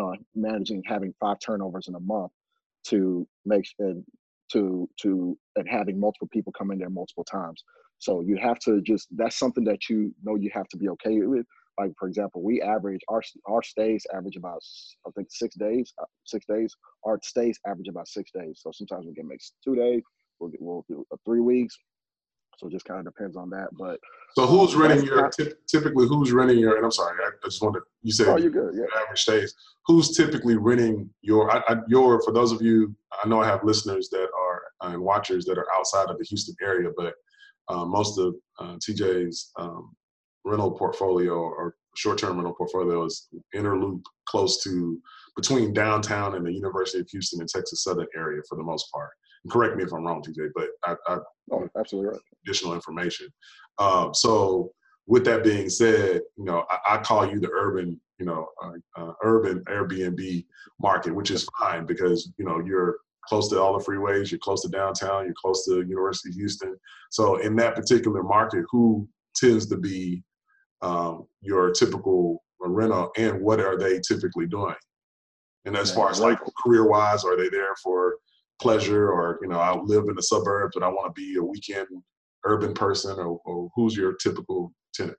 [0.00, 2.32] uh, managing having five turnovers in a month
[2.86, 4.04] to make and
[4.52, 7.62] to to and having multiple people come in there multiple times.
[7.98, 11.20] So you have to just that's something that you know you have to be okay
[11.20, 11.46] with.
[11.78, 14.62] Like for example, we average our our stays average about
[15.06, 15.92] I think six days.
[16.00, 16.74] Uh, six days.
[17.04, 18.60] Our stays average about six days.
[18.62, 20.02] So sometimes we can make two days.
[20.40, 21.76] We'll get, we'll do three weeks.
[22.58, 23.68] So it just kind of depends on that.
[23.78, 24.00] But
[24.34, 25.30] so who's renting your
[25.68, 26.76] typically who's renting your?
[26.76, 28.74] And I'm sorry, I just wanted you said oh, you're good.
[28.74, 28.84] Yeah.
[29.00, 29.54] Average stays.
[29.86, 31.50] Who's typically renting your?
[31.50, 32.94] I, I, your for those of you,
[33.24, 36.24] I know I have listeners that are uh, and watchers that are outside of the
[36.24, 37.14] Houston area, but
[37.68, 39.94] uh, most of uh, TJ's um,
[40.44, 45.00] rental portfolio or short-term rental portfolio is Inner Loop close to
[45.36, 49.10] between downtown and the University of Houston and Texas Southern area for the most part
[49.50, 51.18] correct me if I'm wrong, TJ, but I, I
[51.52, 52.20] oh, absolutely right.
[52.44, 53.28] Additional information.
[53.78, 54.72] Um, so
[55.06, 58.72] with that being said, you know, I, I call you the urban, you know, uh,
[58.96, 60.44] uh, urban Airbnb
[60.80, 64.62] market, which is fine because you know you're close to all the freeways, you're close
[64.62, 66.76] to downtown, you're close to University of Houston.
[67.10, 70.22] So in that particular market, who tends to be
[70.82, 74.74] um, your typical rental, and what are they typically doing?
[75.64, 78.16] And as far as like career wise, are they there for
[78.60, 81.42] pleasure or you know i live in the suburbs but i want to be a
[81.42, 81.86] weekend
[82.44, 85.16] urban person or, or, who's your typical tenant?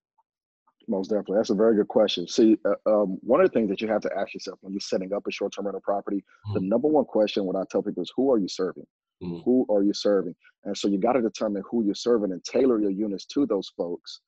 [0.88, 2.28] Most definitely that's a very good question.
[2.28, 4.80] See uh, um, one of the things that you have to ask yourself when you're
[4.80, 6.54] setting up a short-term rental property mm-hmm.
[6.56, 8.86] the number one question what i tell people is who are you serving?
[9.24, 9.40] Mm-hmm.
[9.44, 10.34] who are you serving?
[10.64, 13.70] And so you got to determine who you're serving and tailor your units to those
[13.78, 14.22] folks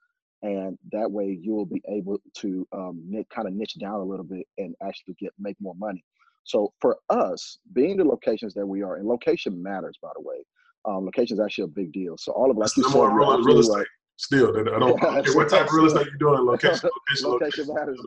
[0.44, 4.26] and that way you will be able to um, kind of niche down a little
[4.26, 6.04] bit and actually get make more money
[6.44, 10.38] so for us, being the locations that we are, and location matters, by the way.
[10.86, 12.16] Um, location is actually a big deal.
[12.18, 13.78] So all of like you said, real, real estate.
[13.78, 13.88] Right.
[14.18, 16.46] Still, I don't, yeah, what type of real estate you're doing.
[16.46, 18.02] Location, location, location, location matters.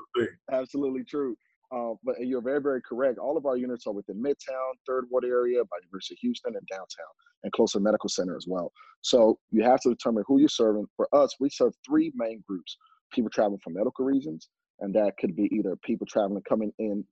[0.52, 1.36] Absolutely true.
[1.74, 3.18] Uh, but you're very, very correct.
[3.18, 6.66] All of our units are within Midtown, Third Ward area, by University of Houston, and
[6.70, 8.70] downtown, and closer medical center as well.
[9.00, 10.86] So you have to determine who you're serving.
[10.96, 12.76] For us, we serve three main groups:
[13.12, 14.48] people traveling for medical reasons,
[14.80, 17.04] and that could be either people traveling coming in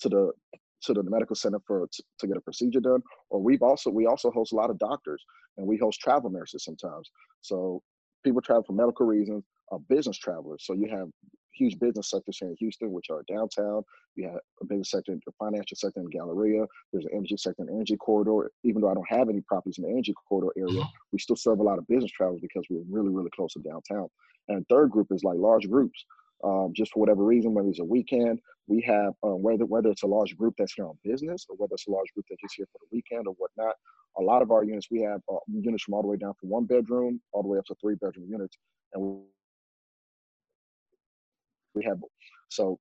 [0.00, 0.32] to the
[0.80, 1.88] to the medical center for
[2.20, 5.24] to, get a procedure done or we've also we also host a lot of doctors
[5.56, 7.82] and we host travel nurses sometimes so
[8.24, 11.08] people travel for medical reasons uh, business travelers so you have
[11.58, 13.82] huge business sectors here in Houston, which are downtown.
[14.16, 16.64] We have a business sector, a financial sector in Galleria.
[16.92, 18.50] There's an energy sector in energy corridor.
[18.64, 20.82] Even though I don't have any properties in the energy corridor area,
[21.12, 24.08] we still serve a lot of business travelers because we're really, really close to downtown.
[24.48, 26.04] And third group is like large groups.
[26.44, 30.04] Um, just for whatever reason, whether it's a weekend, we have uh, whether whether it's
[30.04, 32.54] a large group that's here on business or whether it's a large group that's just
[32.56, 33.74] here for the weekend or whatnot.
[34.18, 36.50] A lot of our units, we have uh, units from all the way down from
[36.50, 38.56] one bedroom all the way up to three bedroom units,
[38.94, 39.20] and
[41.74, 41.98] we have
[42.48, 42.78] so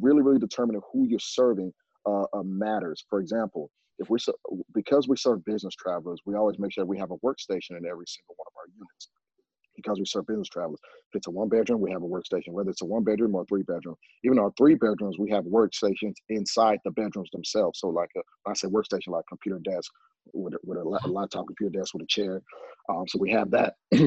[0.00, 1.72] really really determining who you're serving
[2.06, 3.04] uh, uh, matters.
[3.10, 4.18] For example, if we
[4.72, 8.06] because we serve business travelers, we always make sure we have a workstation in every
[8.06, 9.10] single one of our units
[9.82, 10.80] because we serve business travelers.
[11.12, 13.44] If it's a one bedroom, we have a workstation, whether it's a one bedroom or
[13.46, 13.96] three bedroom.
[14.24, 17.80] Even our three bedrooms, we have workstations inside the bedrooms themselves.
[17.80, 19.90] So, like a, I say workstation, like computer desk
[20.32, 22.42] with a, with a laptop computer desk with a chair.
[22.88, 23.74] Um, so we have that.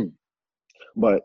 [0.95, 1.23] but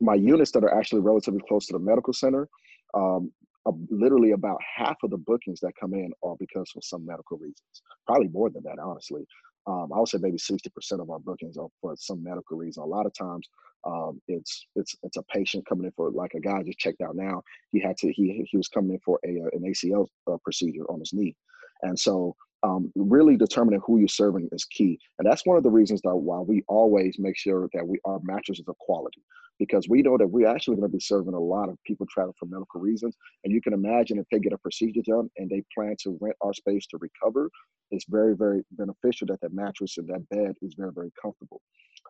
[0.00, 2.48] my units that are actually relatively close to the medical center,
[2.94, 3.30] um,
[3.66, 7.36] uh, literally about half of the bookings that come in are because of some medical
[7.36, 7.82] reasons.
[8.06, 9.26] Probably more than that, honestly.
[9.66, 12.84] Um, I would say maybe 60% of our bookings are for some medical reason.
[12.84, 13.48] A lot of times
[13.86, 17.16] um, it's it's it's a patient coming in for like a guy just checked out
[17.16, 17.42] now.
[17.72, 20.84] He had to he he was coming in for a uh, an ACL uh, procedure
[20.90, 21.36] on his knee,
[21.82, 24.98] and so um, really determining who you're serving is key.
[25.18, 28.18] And that's one of the reasons that why we always make sure that we our
[28.22, 29.22] mattresses are quality
[29.58, 32.34] because we know that we're actually going to be serving a lot of people traveling
[32.38, 33.16] for medical reasons.
[33.44, 36.36] And you can imagine if they get a procedure done and they plan to rent
[36.42, 37.50] our space to recover,
[37.90, 41.60] it's very, very beneficial that that mattress and that bed is very, very comfortable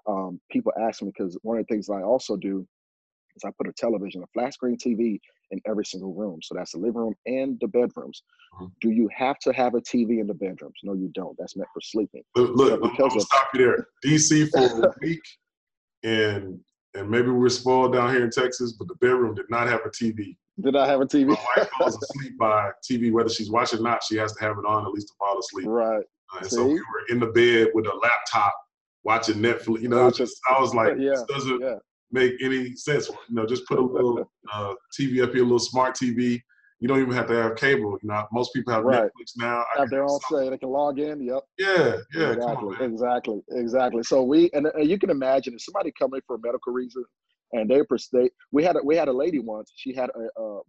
[0.07, 2.67] um, people ask me because one of the things I also do
[3.37, 5.19] is I put a television, a flat screen TV
[5.51, 6.41] in every single room.
[6.43, 8.23] So that's the living room and the bedrooms.
[8.55, 8.67] Mm-hmm.
[8.81, 10.77] Do you have to have a TV in the bedrooms?
[10.83, 11.37] No, you don't.
[11.39, 12.23] That's meant for sleeping.
[12.35, 13.87] Look, look because I'm of, stop you there.
[14.05, 15.23] DC for a week,
[16.03, 16.59] and
[16.97, 19.91] and maybe we're spoiled down here in Texas, but the bedroom did not have a
[19.91, 20.37] TV.
[20.61, 21.29] Did I have a TV?
[21.29, 24.03] My wife falls asleep by TV, whether she's watching or not.
[24.03, 25.67] She has to have it on at least to fall asleep.
[25.67, 26.05] Right.
[26.35, 26.57] Uh, and See?
[26.57, 28.55] so we were in the bed with a laptop
[29.05, 29.83] watching Netflix.
[29.83, 31.77] You know, just I was like, yeah, this doesn't yeah.
[32.11, 33.09] make any sense.
[33.09, 36.41] You know, just put a little uh, TV up here, a little smart TV.
[36.87, 37.99] You don't even have to have cable.
[38.01, 39.03] You know, most people have right.
[39.03, 39.65] Netflix now.
[39.77, 40.49] Have their own say.
[40.49, 41.21] They can log in.
[41.21, 41.43] Yep.
[41.59, 42.31] Yeah, yeah.
[42.31, 42.77] Exactly.
[42.77, 43.43] On, exactly.
[43.51, 44.03] Exactly.
[44.05, 47.05] So we and, and you can imagine if somebody coming for a medical reason
[47.53, 49.73] and they they we had a, we had a lady once.
[49.75, 50.41] She had a.
[50.41, 50.61] Uh,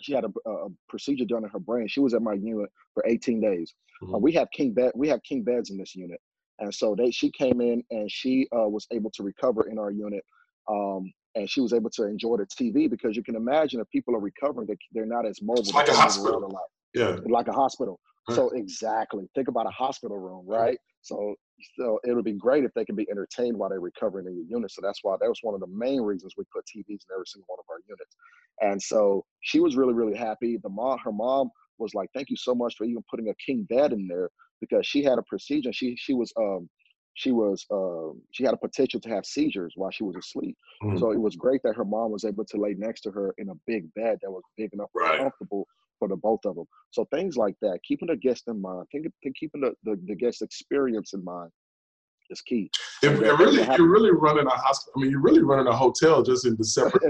[0.00, 1.88] she had a, a, procedure done in her brain.
[1.88, 3.74] She was at my unit for 18 days.
[4.00, 4.14] Mm-hmm.
[4.14, 4.92] Uh, we have king bed.
[4.94, 6.20] We have king beds in this unit,
[6.58, 9.90] and so they she came in and she uh, was able to recover in our
[9.90, 10.22] unit.
[10.68, 14.14] Um, and she was able to enjoy the TV because you can imagine if people
[14.14, 15.60] are recovering, they, they're not as mobile.
[15.60, 16.44] It's like a hospital.
[16.44, 17.16] A yeah.
[17.26, 18.00] Like a hospital.
[18.28, 18.34] Right.
[18.34, 19.28] So exactly.
[19.34, 20.78] Think about a hospital room, right?
[21.02, 21.34] So
[21.78, 24.44] so it would be great if they can be entertained while they're recovering in your
[24.48, 24.70] unit.
[24.70, 27.26] So that's why that was one of the main reasons we put TVs in every
[27.26, 28.16] single one of our units.
[28.60, 30.58] And so she was really, really happy.
[30.62, 33.66] The mom, her mom was like, "Thank you so much for even putting a king
[33.68, 35.72] bed in there because she had a procedure.
[35.72, 36.68] She she was um
[37.18, 40.56] she was uh, she had a potential to have seizures while she was asleep.
[40.84, 40.98] Mm-hmm.
[40.98, 43.48] So it was great that her mom was able to lay next to her in
[43.48, 45.14] a big bed that was big enough right.
[45.14, 45.66] and comfortable
[45.98, 46.66] for the both of them.
[46.92, 50.14] So things like that, keeping the guest in mind, think, think keeping the, the, the
[50.14, 51.50] guest experience in mind
[52.30, 52.70] is key.
[53.02, 54.92] It, it really, you're really running a hospital.
[54.96, 57.02] I mean, you're really running a hotel just in the separate.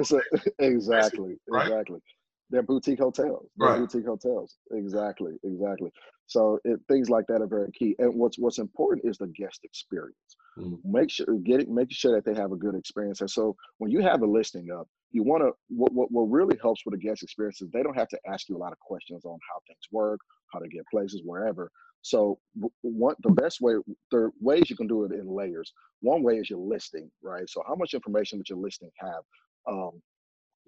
[0.59, 1.67] exactly, right?
[1.67, 2.01] exactly.
[2.51, 3.47] They're boutique hotels.
[3.57, 3.79] They're right.
[3.81, 4.57] boutique hotels.
[4.73, 5.91] Exactly, exactly.
[6.27, 7.95] So it, things like that are very key.
[7.99, 10.17] And what's what's important is the guest experience.
[10.59, 10.77] Mm-hmm.
[10.85, 13.21] Make sure getting making sure that they have a good experience.
[13.21, 16.59] And so when you have a listing up, you want to what, what what really
[16.61, 18.79] helps with the guest experience is they don't have to ask you a lot of
[18.81, 20.21] questions on how things work,
[20.53, 21.71] how to get places, wherever.
[22.03, 22.39] So
[22.83, 23.75] what the best way
[24.11, 25.73] there are ways you can do it in layers.
[26.01, 27.49] One way is your listing, right?
[27.49, 29.23] So how much information does your listing have?
[29.69, 30.01] Um,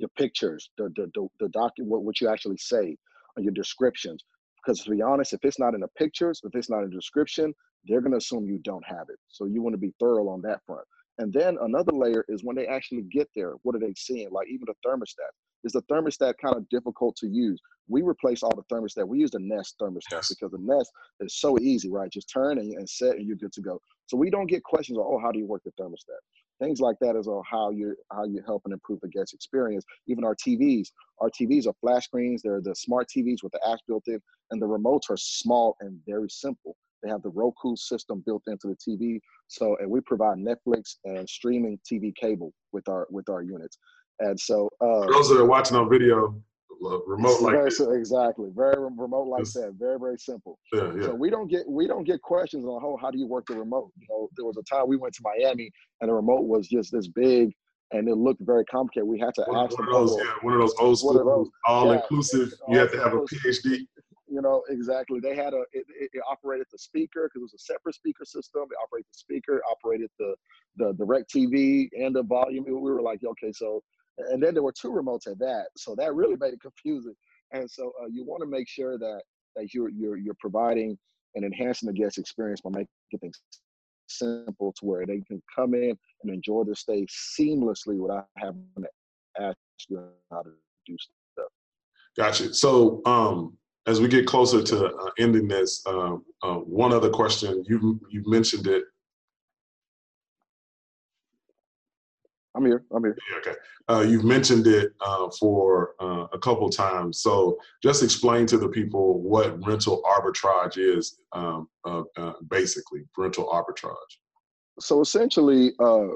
[0.01, 2.97] your pictures, the the the, the document, what you actually say,
[3.37, 4.25] or your descriptions.
[4.57, 6.97] Because to be honest, if it's not in the pictures, if it's not in the
[6.97, 7.55] description,
[7.87, 9.19] they're going to assume you don't have it.
[9.29, 10.87] So you want to be thorough on that front.
[11.19, 14.31] And then another layer is when they actually get there, what are they seeing?
[14.31, 15.31] Like even the thermostat.
[15.65, 17.61] Is the thermostat kind of difficult to use?
[17.89, 19.07] We replace all the thermostat.
[19.07, 20.29] We use the Nest thermostat yes.
[20.29, 22.11] because the Nest is so easy, right?
[22.11, 23.81] Just turn and, and set and you're good to go.
[24.07, 26.21] So we don't get questions on, oh, how do you work the thermostat?
[26.61, 29.85] Things like that is on how you how you help and improve the guest experience.
[30.07, 32.43] Even our TVs, our TVs are flash screens.
[32.43, 34.21] They're the smart TVs with the apps built in,
[34.51, 36.77] and the remotes are small and very simple.
[37.03, 39.21] They have the Roku system built into the TV.
[39.49, 43.79] So, and we provide Netflix and streaming TV cable with our with our units.
[44.21, 46.41] And so, uh, those that are watching on video,
[46.81, 51.03] remote like very, exactly very remote like that very very simple yeah, yeah.
[51.03, 53.55] so we don't get we don't get questions on how, how do you work the
[53.55, 56.69] remote you know there was a time we went to miami and the remote was
[56.69, 57.53] just this big
[57.93, 59.09] and it looked very complicated.
[59.09, 59.95] We had to one, ask one them.
[59.95, 62.53] of those, yeah, one of those old school, those, all yeah, inclusive.
[62.69, 63.87] You have to have a PhD.
[64.29, 65.19] You know exactly.
[65.19, 68.25] They had a it, it, it operated the speaker because it was a separate speaker
[68.25, 68.63] system.
[68.63, 70.35] It operated the speaker, operated the
[70.77, 72.65] the DirecTV and the volume.
[72.65, 73.83] We were like, okay, so
[74.31, 77.15] and then there were two remotes at that, so that really made it confusing.
[77.53, 79.23] And so uh, you want to make sure that
[79.57, 80.99] that you're you're you're providing
[81.35, 82.89] and enhancing the guest experience by making
[83.21, 83.41] things
[84.09, 88.89] simple to where they can come in and enjoy their stay seamlessly without having to
[89.41, 89.57] ask
[89.89, 90.51] you how to
[90.87, 91.47] do stuff.
[92.17, 92.53] Gotcha.
[92.53, 93.57] So um,
[93.87, 97.65] as we get closer to uh, ending this, uh, uh, one other question.
[97.67, 98.85] You you mentioned it
[102.55, 102.85] I'm here.
[102.95, 103.17] I'm here.
[103.39, 103.55] Okay.
[103.89, 107.23] Uh, you've mentioned it uh, for uh, a couple times.
[107.23, 113.47] So just explain to the people what rental arbitrage is, um, uh, uh, basically, rental
[113.47, 113.95] arbitrage.
[114.81, 116.09] So essentially, uh,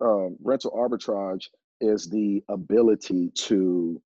[0.00, 1.48] um, rental arbitrage
[1.80, 4.00] is the ability to.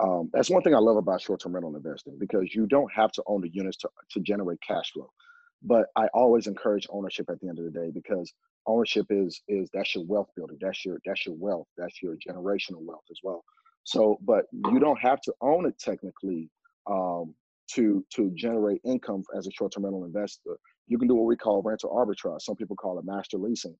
[0.00, 3.22] Um, that's one thing I love about short-term rental investing because you don't have to
[3.26, 5.10] own the units to, to generate cash flow.
[5.60, 8.32] But I always encourage ownership at the end of the day because
[8.68, 12.82] ownership is is that's your wealth building that's your that's your wealth that's your generational
[12.82, 13.44] wealth as well.
[13.84, 16.50] So but you don't have to own it technically
[16.90, 17.34] um,
[17.72, 20.58] to to generate income as a short-term rental investor.
[20.88, 22.42] You can do what we call rental arbitrage.
[22.42, 23.76] Some people call it master leasing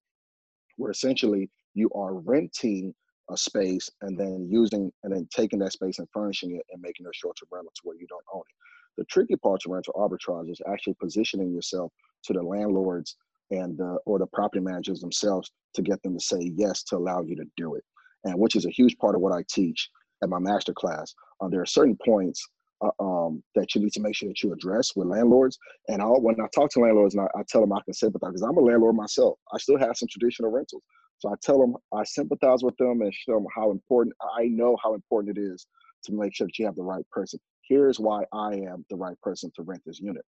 [0.79, 2.95] where essentially you are renting
[3.31, 7.07] a space and then using and then taking that space and furnishing it and making
[7.07, 8.57] it a short-term rental to where you don't own it.
[8.99, 11.93] The tricky part to rental arbitrage is actually positioning yourself
[12.25, 13.17] to the landlords
[13.51, 17.23] and uh, or the property managers themselves to get them to say yes to allow
[17.23, 17.85] you to do it.
[18.25, 19.89] And which is a huge part of what i teach
[20.23, 21.15] at my master class.
[21.41, 22.45] Uh, there are certain points
[22.81, 25.59] uh, um, that you need to make sure that you address with landlords.
[25.89, 28.31] And I'll, when i talk to landlords and I, I tell them i can sympathize
[28.31, 29.39] because i'm a landlord myself.
[29.53, 30.83] I still have some traditional rentals.
[31.19, 34.77] So i tell them i sympathize with them and show them how important i know
[34.83, 35.67] how important it is
[36.05, 37.41] to make sure that you have the right person.
[37.63, 40.25] Here's why i am the right person to rent this unit.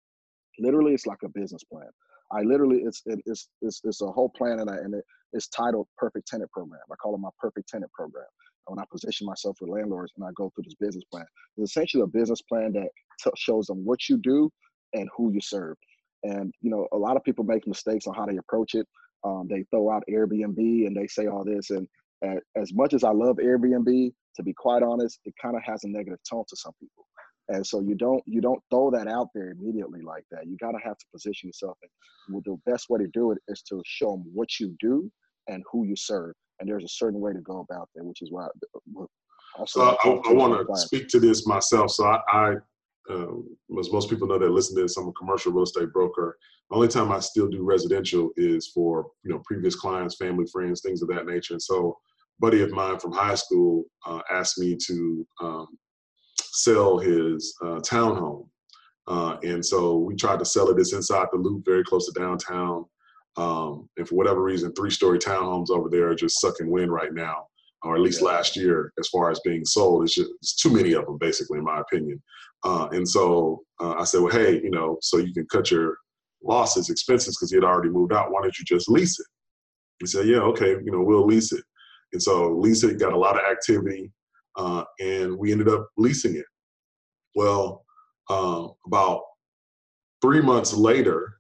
[0.58, 1.88] Literally it's like a business plan
[2.32, 5.48] I literally it's it, it's, it's it's a whole plan and I, and it, it's
[5.48, 6.80] titled Perfect Tenant Program.
[6.90, 8.26] I call it my Perfect Tenant Program.
[8.66, 11.24] When I position myself with landlords and I go through this business plan,
[11.56, 12.88] it's essentially a business plan that
[13.22, 14.50] t- shows them what you do
[14.92, 15.76] and who you serve.
[16.24, 18.86] And you know, a lot of people make mistakes on how they approach it.
[19.24, 21.70] Um, they throw out Airbnb and they say all this.
[21.70, 21.86] And
[22.56, 25.88] as much as I love Airbnb, to be quite honest, it kind of has a
[25.88, 27.06] negative tone to some people
[27.48, 30.46] and so you don't you don't throw that out there immediately like that.
[30.46, 31.78] You got to have to position yourself
[32.28, 35.10] and the best way to do it is to show them what you do
[35.46, 36.34] and who you serve.
[36.58, 38.48] And there's a certain way to go about that which is why
[39.56, 41.90] also so i, I want to speak to this myself.
[41.92, 42.54] So i, I
[43.08, 46.36] um, as most people know that listen to this i'm a commercial real estate broker.
[46.70, 50.80] The only time i still do residential is for you know previous clients family friends
[50.80, 51.54] things of that nature.
[51.54, 51.96] And so
[52.40, 55.78] buddy of mine from high school uh, asked me to um,
[56.56, 58.48] sell his uh, townhome.
[59.06, 60.78] Uh, and so we tried to sell it.
[60.78, 62.84] It's inside the loop, very close to downtown.
[63.36, 67.12] Um, and for whatever reason, three story townhomes over there are just sucking wind right
[67.12, 67.46] now,
[67.82, 68.28] or at least yeah.
[68.28, 70.04] last year, as far as being sold.
[70.04, 72.20] It's just it's too many of them, basically, in my opinion.
[72.64, 75.98] Uh, and so uh, I said, well, hey, you know, so you can cut your
[76.42, 78.32] losses, expenses, because he had already moved out.
[78.32, 79.26] Why don't you just lease it?
[80.00, 81.64] He said, yeah, okay, you know, we'll lease it.
[82.12, 84.10] And so lease it, got a lot of activity
[84.56, 86.46] uh, and we ended up leasing it.
[87.34, 87.84] Well,
[88.28, 89.22] uh, about
[90.22, 91.38] three months later,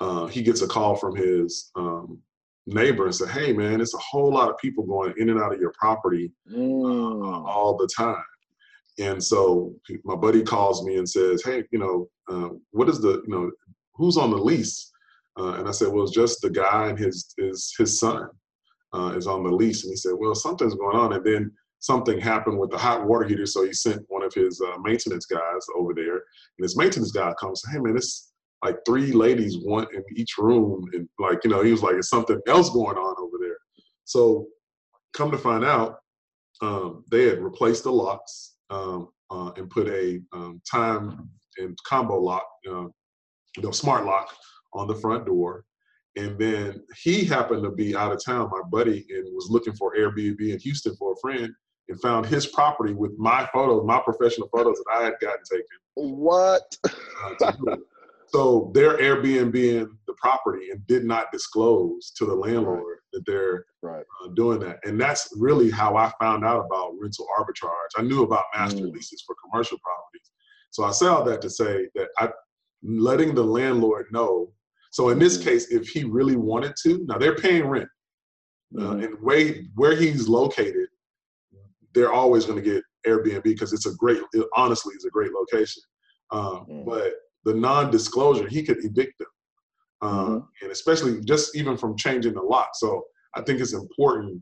[0.00, 2.20] uh, he gets a call from his um,
[2.66, 5.54] neighbor and said, "Hey, man, it's a whole lot of people going in and out
[5.54, 7.46] of your property uh, mm.
[7.46, 8.22] all the time."
[8.98, 13.22] And so my buddy calls me and says, "Hey, you know, uh, what is the,
[13.26, 13.50] you know,
[13.94, 14.90] who's on the lease?"
[15.38, 18.28] Uh, and I said, "Well, it's just the guy and his his his son
[19.14, 22.58] is on the lease." And he said, "Well, something's going on." And then something happened
[22.58, 25.94] with the hot water heater, so he sent one of his uh, maintenance guys over
[25.94, 26.14] there.
[26.14, 28.32] And his maintenance guy comes, hey man, it's
[28.64, 32.10] like three ladies, one in each room, and like you know, he was like, "It's
[32.10, 33.56] something else going on over there."
[34.04, 34.48] So,
[35.12, 35.98] come to find out,
[36.60, 42.20] um, they had replaced the locks um, uh, and put a um, time and combo
[42.20, 42.86] lock, uh,
[43.56, 44.34] you know, smart lock
[44.72, 45.64] on the front door.
[46.16, 49.94] And then he happened to be out of town, my buddy, and was looking for
[49.94, 51.52] Airbnb in Houston for a friend
[51.88, 55.64] and found his property with my photos, my professional photos that I had gotten taken.
[55.94, 56.76] What?
[56.84, 57.76] Uh,
[58.28, 62.98] so they're Airbnb in the property and did not disclose to the landlord right.
[63.12, 64.04] that they're right.
[64.22, 64.78] uh, doing that.
[64.84, 67.70] And that's really how I found out about rental arbitrage.
[67.96, 68.92] I knew about master mm.
[68.92, 70.30] leases for commercial properties.
[70.70, 72.28] So I say all that to say that I
[72.82, 74.52] letting the landlord know.
[74.90, 75.44] So in this mm.
[75.44, 77.88] case, if he really wanted to, now they're paying rent.
[78.76, 79.02] Uh, mm-hmm.
[79.02, 80.88] and way where he's located,
[81.98, 85.32] they're always going to get Airbnb because it's a great, it honestly, is a great
[85.32, 85.82] location.
[86.30, 86.86] Um, mm.
[86.86, 89.28] But the non-disclosure, he could evict them,
[90.02, 90.38] um, mm-hmm.
[90.62, 92.70] and especially just even from changing the lock.
[92.74, 93.02] So
[93.34, 94.40] I think it's important,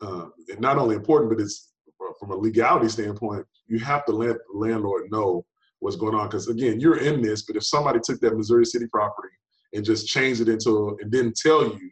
[0.00, 1.72] uh, and not only important, but it's
[2.20, 5.44] from a legality standpoint, you have to let the landlord know
[5.80, 6.28] what's going on.
[6.28, 9.34] Because again, you're in this, but if somebody took that Missouri City property
[9.72, 11.90] and just changed it into and didn't tell you,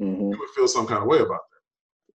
[0.00, 0.30] mm-hmm.
[0.30, 1.55] you would feel some kind of way about that.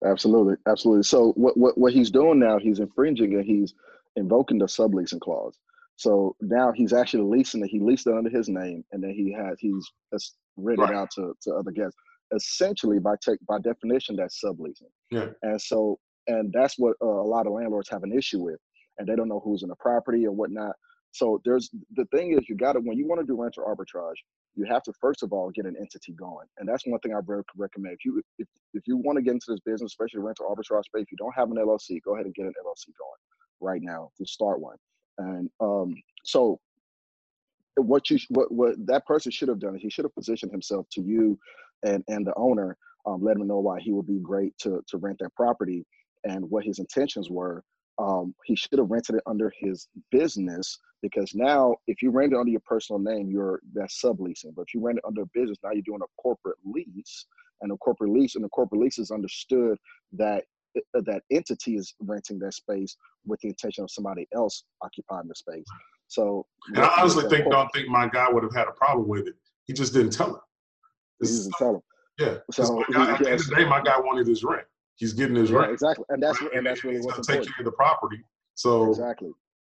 [0.04, 1.02] Absolutely, absolutely.
[1.02, 3.74] So what what what he's doing now, he's infringing and he's
[4.16, 5.58] invoking the subleasing clause.
[5.96, 7.68] So now he's actually leasing it.
[7.68, 9.86] He leased it under his name, and then he has he's
[10.56, 10.94] rented right.
[10.94, 11.96] out to, to other guests.
[12.34, 14.90] Essentially, by take by definition, that's subleasing.
[15.10, 15.28] Yeah.
[15.42, 18.58] And so, and that's what uh, a lot of landlords have an issue with,
[18.98, 20.74] and they don't know who's in the property or whatnot.
[21.12, 24.14] So there's the thing is you got to when you want to do rental arbitrage,
[24.56, 27.20] you have to first of all get an entity going, and that's one thing I
[27.56, 27.94] recommend.
[27.94, 31.02] If you if, if you want to get into this business, especially rental arbitrage space,
[31.02, 33.20] if you don't have an LLC, go ahead and get an LLC going
[33.60, 34.76] right now to start one.
[35.18, 35.94] And um,
[36.24, 36.60] so
[37.76, 40.86] what you what what that person should have done is he should have positioned himself
[40.92, 41.38] to you
[41.84, 42.76] and and the owner,
[43.06, 45.86] um, let him know why he would be great to to rent that property
[46.24, 47.62] and what his intentions were.
[48.00, 52.38] Um, he should have rented it under his business because now if you rent it
[52.38, 54.54] under your personal name, you're that's subleasing.
[54.54, 57.26] But if you rent it under a business, now you're doing a corporate lease,
[57.60, 59.76] and a corporate lease and the corporate lease is understood
[60.12, 60.44] that
[60.76, 62.96] uh, that entity is renting that space
[63.26, 65.66] with the intention of somebody else occupying the space.
[66.08, 69.26] So, and I honestly think don't think my guy would have had a problem with
[69.26, 69.34] it.
[69.66, 70.40] He just didn't tell him.
[71.20, 71.80] He didn't tell him.
[72.18, 72.36] Yeah.
[72.50, 74.66] So guy, at the end of the day, my guy wanted his rent.
[75.00, 75.72] He's getting his yeah, rent.
[75.72, 77.46] Exactly, and that's and, and that's really what's important.
[77.46, 78.18] Take care of the property.
[78.54, 79.30] So exactly.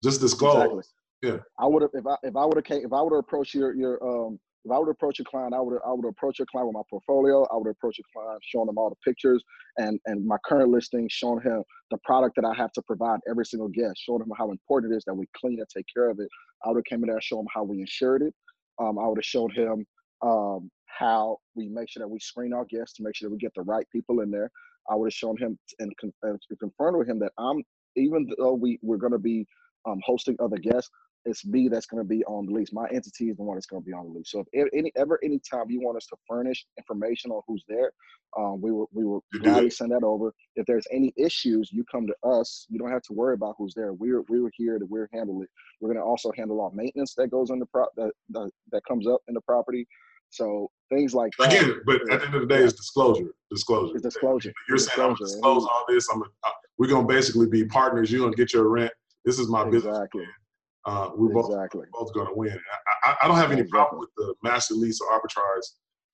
[0.04, 0.56] Just disclose.
[0.56, 0.84] Exactly.
[1.22, 1.38] Yeah.
[1.58, 3.74] I would have if I if I would have if I would have approached your
[3.74, 6.68] your um if I would approach a client, I would I would approach a client
[6.68, 7.48] with my portfolio.
[7.54, 9.42] I would approach a client showing them all the pictures
[9.78, 13.46] and and my current listing, showing him the product that I have to provide every
[13.46, 16.20] single guest, showing him how important it is that we clean and take care of
[16.20, 16.28] it.
[16.66, 18.34] I would have came in there and shown him how we insured it.
[18.78, 19.86] Um, I would have showed him
[20.22, 23.40] um, how we make sure that we screen our guests to make sure that we
[23.40, 24.50] get the right people in there.
[24.90, 25.94] I would have shown him and,
[26.50, 27.64] and confirmed with him that I'm
[27.96, 29.46] even though we we're going to be
[29.86, 30.90] um, hosting other guests,
[31.26, 32.74] it's me that's going to be on the lease.
[32.74, 34.32] My entity is the one that's going to be on the lease.
[34.32, 37.92] So if any ever any time you want us to furnish information on who's there,
[38.38, 40.34] um, we will we will gladly send that over.
[40.56, 42.66] If there's any issues, you come to us.
[42.70, 43.94] You don't have to worry about who's there.
[43.94, 45.50] We're we're here to we're handle it.
[45.80, 48.82] We're going to also handle all maintenance that goes in the pro that, that that
[48.86, 49.88] comes up in the property.
[50.34, 51.54] So things like that.
[51.54, 52.66] Again, but at the end of the day, yeah.
[52.66, 53.34] it's disclosure.
[53.50, 53.94] Disclosure.
[53.96, 54.54] It's disclosure.
[54.68, 55.36] You're it's saying disclosure.
[55.38, 56.08] I'm gonna disclose all this.
[56.14, 56.22] I'm.
[56.22, 58.12] A, uh, we're gonna basically be partners.
[58.12, 58.92] You're gonna get your rent.
[59.26, 60.22] This is my exactly.
[60.22, 60.30] business
[60.86, 61.86] uh, we're both, exactly.
[61.94, 62.60] both going to win.
[63.06, 63.72] I, I, I, don't have any exactly.
[63.72, 65.64] problem with the master lease or arbitrage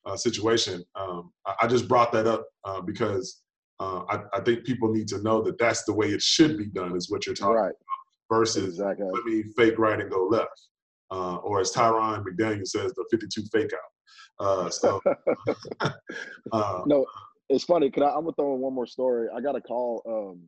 [0.05, 0.83] uh, situation.
[0.95, 3.41] Um, I, I, just brought that up uh, because
[3.79, 4.03] uh,
[4.33, 6.95] I, think people need to know that that's the way it should be done.
[6.95, 7.69] Is what you're talking right.
[7.69, 9.07] about versus exactly.
[9.11, 10.67] let me fake right and go left,
[11.09, 13.79] uh, or as Tyron McDaniel says, the 52 fake out.
[14.39, 15.01] Uh, so
[16.85, 17.05] no,
[17.49, 17.89] it's funny.
[17.89, 19.27] Cause I, am gonna throw in one more story.
[19.35, 20.01] I got a call.
[20.05, 20.43] Um,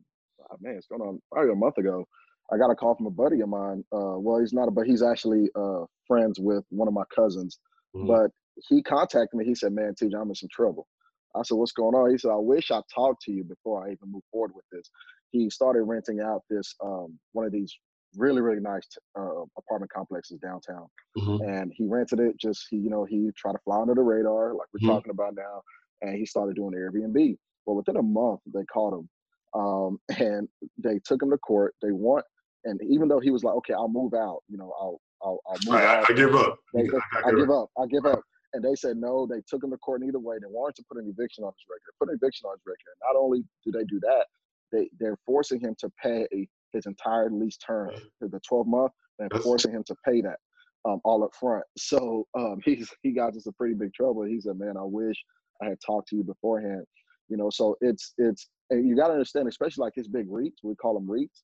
[0.50, 2.06] oh, man, it's going on probably a month ago
[2.52, 3.84] I got a call from a buddy of mine.
[3.92, 7.58] Uh, well, he's not a, but he's actually uh, friends with one of my cousins.
[7.96, 8.08] Mm-hmm.
[8.08, 8.30] But
[8.68, 9.44] he contacted me.
[9.44, 10.86] He said, "Man, TJ, I'm in some trouble."
[11.34, 13.92] I said, "What's going on?" He said, "I wish I talked to you before I
[13.92, 14.90] even move forward with this."
[15.30, 17.74] He started renting out this um, one of these
[18.16, 18.86] really really nice
[19.18, 20.86] uh, apartment complexes downtown,
[21.18, 21.48] mm-hmm.
[21.48, 22.38] and he rented it.
[22.38, 24.96] Just he, you know, he tried to fly under the radar, like we're mm-hmm.
[24.96, 25.62] talking about now,
[26.02, 27.36] and he started doing Airbnb.
[27.66, 29.08] Well, within a month, they caught him,
[29.54, 30.48] um, and
[30.78, 31.74] they took him to court.
[31.82, 32.24] They want
[32.64, 35.58] and even though he was like, okay, I'll move out, you know, I'll I'll, I'll
[35.64, 36.10] move out.
[36.10, 36.58] I, I give up.
[36.74, 37.70] They, they, I, I, give up.
[37.78, 38.22] I give up.
[38.54, 39.26] And they said no.
[39.26, 40.36] They took him to court either way.
[40.40, 41.94] They wanted to put an eviction on his record.
[41.98, 42.94] Put an eviction on his record.
[43.02, 44.26] Not only do they do that,
[44.72, 46.26] they they're forcing him to pay
[46.72, 48.92] his entire lease term, the 12 month.
[49.18, 50.38] They're forcing him to pay that
[50.84, 51.64] um, all up front.
[51.78, 54.24] So um, he's he got into some pretty big trouble.
[54.24, 55.16] He said, "Man, I wish
[55.62, 56.84] I had talked to you beforehand."
[57.28, 60.56] You know, so it's it's and you got to understand, especially like his big REITs.
[60.64, 61.42] We call them REITs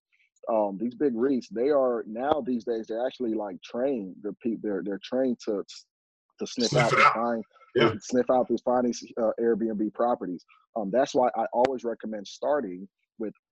[0.50, 4.14] um, these big REITs, they are now these days they're actually like trained.
[4.22, 5.62] They're they're they're trained to
[6.38, 7.92] to sniff, sniff out and find yeah.
[8.00, 10.44] sniff out these finding uh, Airbnb properties.
[10.76, 12.88] Um, that's why I always recommend starting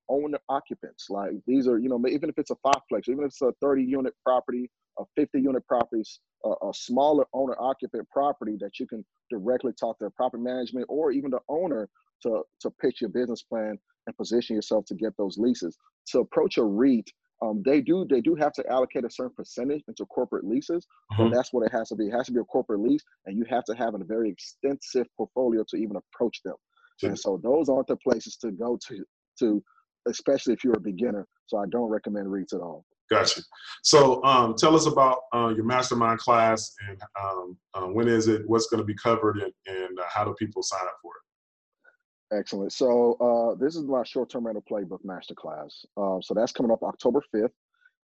[0.09, 1.09] owner occupants.
[1.11, 3.85] Like these are you know even if it's a fiveplex, even if it's a 30
[3.85, 9.05] unit property, a 50 unit properties, a, a smaller owner occupant property that you can
[9.31, 11.89] directly talk to property management or even the owner
[12.23, 15.77] to to pitch your business plan and position yourself to get those leases.
[16.11, 17.11] To approach a REIT,
[17.43, 21.35] um, they do they do have to allocate a certain percentage into corporate leases, mm-hmm.
[21.35, 22.07] that's what it has to be.
[22.07, 25.07] It has to be a corporate lease, and you have to have a very extensive
[25.17, 26.55] portfolio to even approach them.
[27.03, 29.05] And so those aren't the places to go to
[29.41, 29.63] to
[30.09, 31.27] especially if you're a beginner.
[31.47, 32.85] So I don't recommend REITs at all.
[33.11, 33.41] Gotcha.
[33.83, 38.43] So um, tell us about uh, your mastermind class and um, uh, when is it?
[38.47, 42.37] What's going to be covered and, and uh, how do people sign up for it?
[42.39, 42.73] Excellent.
[42.73, 45.85] So uh, this is my short-term rental playbook masterclass.
[45.97, 47.51] Uh, so that's coming up October 5th.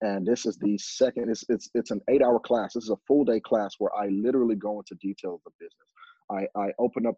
[0.01, 2.73] And this is the second, it's, it's, it's an eight hour class.
[2.73, 5.87] This is a full day class where I literally go into detail of the business.
[6.31, 7.15] I, I open up,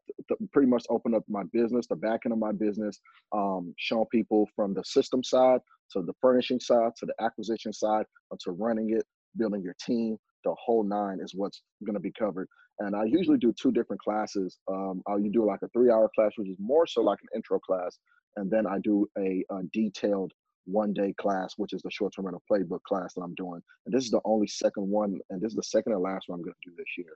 [0.51, 2.99] pretty much open up my business, the back end of my business,
[3.33, 5.59] um, showing people from the system side
[5.91, 8.05] to the furnishing side to the acquisition side
[8.39, 9.05] to running it,
[9.37, 10.17] building your team.
[10.43, 12.47] The whole nine is what's going to be covered.
[12.79, 14.59] And I usually do two different classes.
[14.69, 17.59] Um, I'll do like a three hour class, which is more so like an intro
[17.59, 17.97] class.
[18.35, 20.31] And then I do a, a detailed
[20.65, 23.61] one day class, which is the short term rental playbook class that I'm doing.
[23.85, 26.39] And this is the only second one, and this is the second and last one
[26.39, 27.15] I'm going to do this year.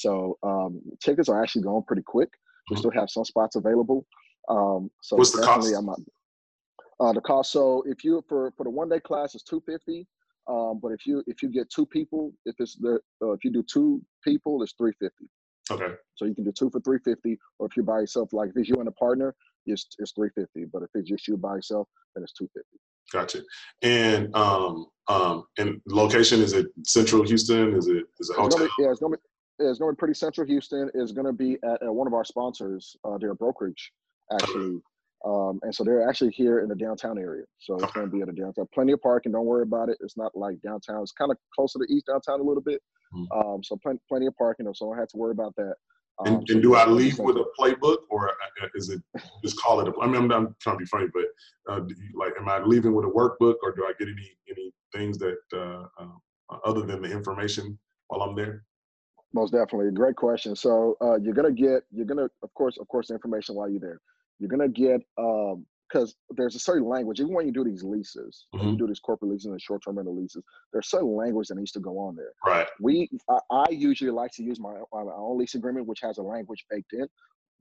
[0.00, 2.30] So um, tickets are actually going pretty quick.
[2.68, 2.80] We mm-hmm.
[2.80, 4.06] still have some spots available.
[4.48, 5.72] Um, so what's the cost?
[5.76, 7.52] I'm, uh, the cost.
[7.52, 10.06] So if you for for the one day class is two fifty.
[10.48, 13.52] Um, but if you if you get two people, if it's the uh, if you
[13.52, 15.26] do two people, it's three fifty.
[15.70, 15.94] Okay.
[16.16, 18.56] So you can do two for three fifty, or if you're by yourself, like if
[18.56, 19.34] it's you and a partner,
[19.66, 20.64] it's it's three fifty.
[20.64, 22.78] But if it's just you by yourself, then it's two fifty.
[23.12, 23.42] Gotcha.
[23.82, 27.74] And um um and location is it Central Houston?
[27.74, 28.62] Is it is it hotel?
[28.62, 29.22] It's be, yeah, it's gonna be
[29.60, 30.90] it's going to be pretty central Houston.
[30.94, 33.92] is going to be at, at, one of our sponsors, uh, their brokerage,
[34.32, 34.80] actually.
[35.24, 37.44] Um, and so they're actually here in the downtown area.
[37.58, 38.66] So it's going to be at a downtown.
[38.72, 39.32] Plenty of parking.
[39.32, 39.98] Don't worry about it.
[40.00, 41.02] It's not like downtown.
[41.02, 42.80] It's kind of closer to east downtown a little bit.
[43.14, 43.38] Mm-hmm.
[43.38, 44.66] Um, so plenty, plenty of parking.
[44.72, 45.74] So I don't have to worry about that.
[46.20, 49.00] Um, and, and do I leave with a playbook, or uh, is it
[49.42, 49.88] just call it?
[49.88, 51.24] A, I mean, I'm, I'm trying to be funny, but
[51.70, 54.72] uh, you, like, am I leaving with a workbook, or do I get any any
[54.92, 58.64] things that uh, uh, other than the information while I'm there?
[59.32, 60.56] Most definitely, great question.
[60.56, 64.00] So uh, you're gonna get, you're gonna, of course, of course, information while you're there.
[64.38, 67.20] You're gonna get because um, there's a certain language.
[67.20, 68.70] Even when you do these leases, mm-hmm.
[68.70, 71.80] you do these corporate leases and short-term rental leases, there's certain language that needs to
[71.80, 72.32] go on there.
[72.44, 72.66] Right.
[72.80, 76.22] We, I, I usually like to use my, my own lease agreement, which has a
[76.22, 77.06] language baked in.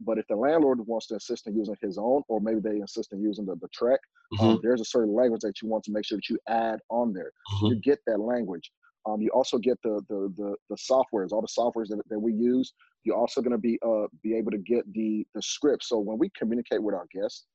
[0.01, 3.11] But if the landlord wants to insist on using his own, or maybe they insist
[3.11, 4.45] on using the, the TREC, um, mm-hmm.
[4.45, 7.13] um, there's a certain language that you want to make sure that you add on
[7.13, 7.31] there.
[7.53, 7.65] Mm-hmm.
[7.67, 8.71] You get that language.
[9.05, 12.33] Um, you also get the the the, the softwares, all the softwares that, that we
[12.33, 12.73] use.
[13.03, 15.83] You're also going to be uh, be able to get the the script.
[15.83, 17.45] So when we communicate with our guests,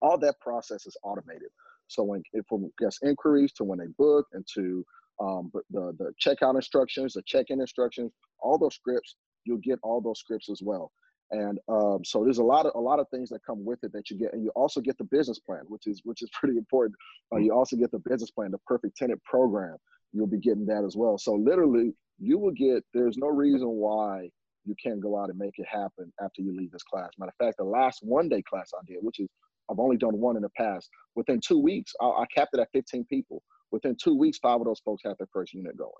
[0.00, 1.48] all that process is automated.
[1.88, 4.84] So when from guest inquiries to when they book and to
[5.20, 10.18] um, the the checkout instructions, the check-in instructions, all those scripts, you'll get all those
[10.18, 10.90] scripts as well.
[11.30, 13.92] And um, so there's a lot of a lot of things that come with it
[13.94, 16.58] that you get, and you also get the business plan, which is which is pretty
[16.58, 16.94] important.
[17.32, 19.76] Uh, you also get the business plan, the perfect tenant program
[20.12, 21.18] you'll be getting that as well.
[21.18, 22.84] So literally, you will get.
[22.94, 24.28] There's no reason why
[24.64, 27.10] you can't go out and make it happen after you leave this class.
[27.18, 29.28] Matter of fact, the last one day class I did, which is
[29.70, 30.88] I've only done one in the past.
[31.14, 33.42] Within two weeks, I, I capped it at 15 people.
[33.70, 35.90] Within two weeks, five of those folks had their first unit going.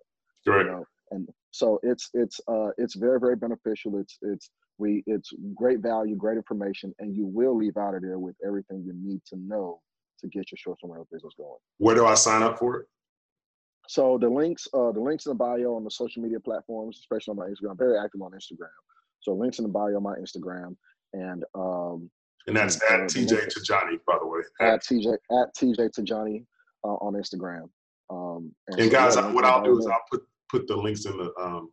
[0.47, 0.65] Right.
[0.67, 0.85] You know?
[1.11, 3.99] And so it's it's uh it's very very beneficial.
[3.99, 4.51] It's it's
[4.83, 8.83] we it's great value, great information, and you will leave out of there with everything
[8.85, 9.81] you need to know
[10.21, 11.59] to get your short-term rental business going.
[11.79, 12.87] Where do I sign up for it?
[13.89, 17.33] So the links, uh, the links in the bio on the social media platforms, especially
[17.33, 17.73] on my Instagram.
[17.73, 18.69] I'm very active on Instagram.
[19.21, 20.77] So links in the bio on my Instagram,
[21.13, 22.11] and um,
[22.47, 24.41] and that's at uh, TJ Johnny, by the way.
[24.61, 26.45] At, TJ at TJ Tijani
[26.85, 27.69] uh, on Instagram.
[28.11, 31.17] Um, and, and so guys, what I'll do is I'll put put the links in
[31.17, 31.71] the um,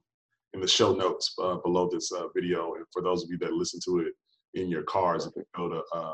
[0.53, 3.53] in the show notes uh, below this uh, video, and for those of you that
[3.53, 4.13] listen to it
[4.59, 6.13] in your cars, go to uh,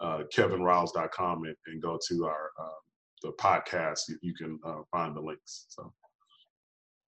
[0.00, 2.80] uh, kevinriles.com and, and go to our uh,
[3.22, 5.66] the podcast, you, you can uh, find the links.
[5.68, 5.92] So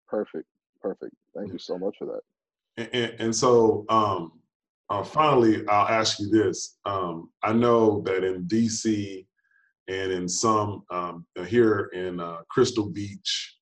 [0.09, 0.47] perfect,
[0.81, 1.15] perfect.
[1.37, 2.21] Thank you so much for that.
[2.77, 4.33] And, and, and so um,
[4.89, 6.79] uh, finally, I'll ask you this.
[6.85, 9.27] Um, I know that in DC
[9.89, 13.57] and in some um, here in uh, Crystal Beach,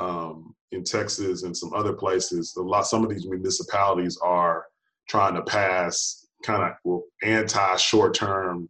[0.00, 4.66] um, in Texas and some other places, a lot some of these municipalities are
[5.08, 8.68] trying to pass kind of well, anti short term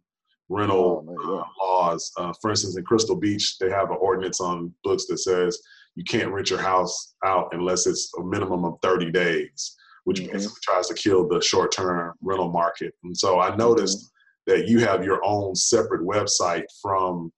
[0.49, 2.11] rental oh, uh, laws.
[2.17, 5.57] Uh, for instance, in Crystal Beach, they have an ordinance on books that says
[5.95, 10.33] you can't rent your house out unless it's a minimum of 30 days, which mm-hmm.
[10.33, 12.93] basically tries to kill the short term rental market.
[13.03, 14.11] And so I noticed
[14.47, 14.59] mm-hmm.
[14.59, 17.31] that you have your own separate website from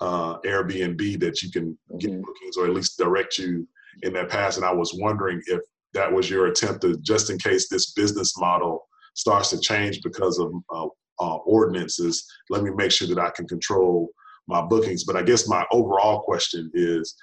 [0.00, 2.20] uh, Airbnb that you can get mm-hmm.
[2.22, 3.66] bookings or at least direct you
[4.02, 4.56] in that path.
[4.56, 5.60] And I was wondering if
[5.92, 10.38] that was your attempt to, just in case this business model starts to change because
[10.38, 10.86] of uh,
[11.20, 12.26] uh, ordinances.
[12.48, 14.08] Let me make sure that I can control
[14.46, 15.04] my bookings.
[15.04, 17.14] But I guess my overall question is,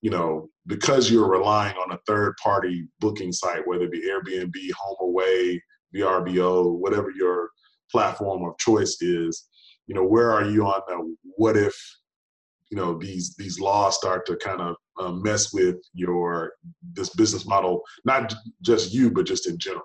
[0.00, 4.52] you know, because you're relying on a third party booking site, whether it be Airbnb,
[4.52, 5.60] HomeAway,
[5.94, 7.50] VRBO, whatever your
[7.90, 9.46] platform of choice is,
[9.86, 11.74] you know, where are you on the what if,
[12.70, 16.52] you know, these these laws start to kind of uh, mess with your
[16.92, 19.84] this business model, not just you, but just in general.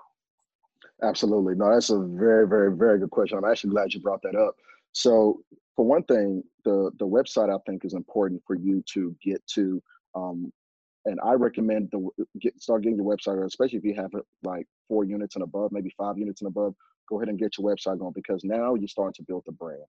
[1.02, 1.54] Absolutely.
[1.54, 3.36] No, that's a very, very, very good question.
[3.36, 4.54] I'm actually glad you brought that up.
[4.92, 5.42] So,
[5.76, 9.82] for one thing, the the website I think is important for you to get to.
[10.14, 10.52] Um,
[11.04, 12.08] and I recommend the
[12.40, 14.10] get start getting your website, especially if you have
[14.44, 16.74] like four units and above, maybe five units and above.
[17.08, 19.82] Go ahead and get your website going because now you're starting to build the brand.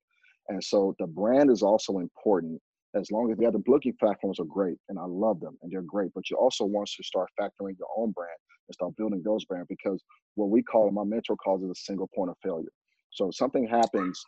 [0.49, 2.59] And so the brand is also important
[2.95, 5.81] as long as the other booking platforms are great and I love them and they're
[5.81, 8.37] great, but you also want to start factoring your own brand
[8.67, 10.03] and start building those brands because
[10.35, 12.71] what we call my mentor calls it a single point of failure.
[13.11, 14.23] So something happens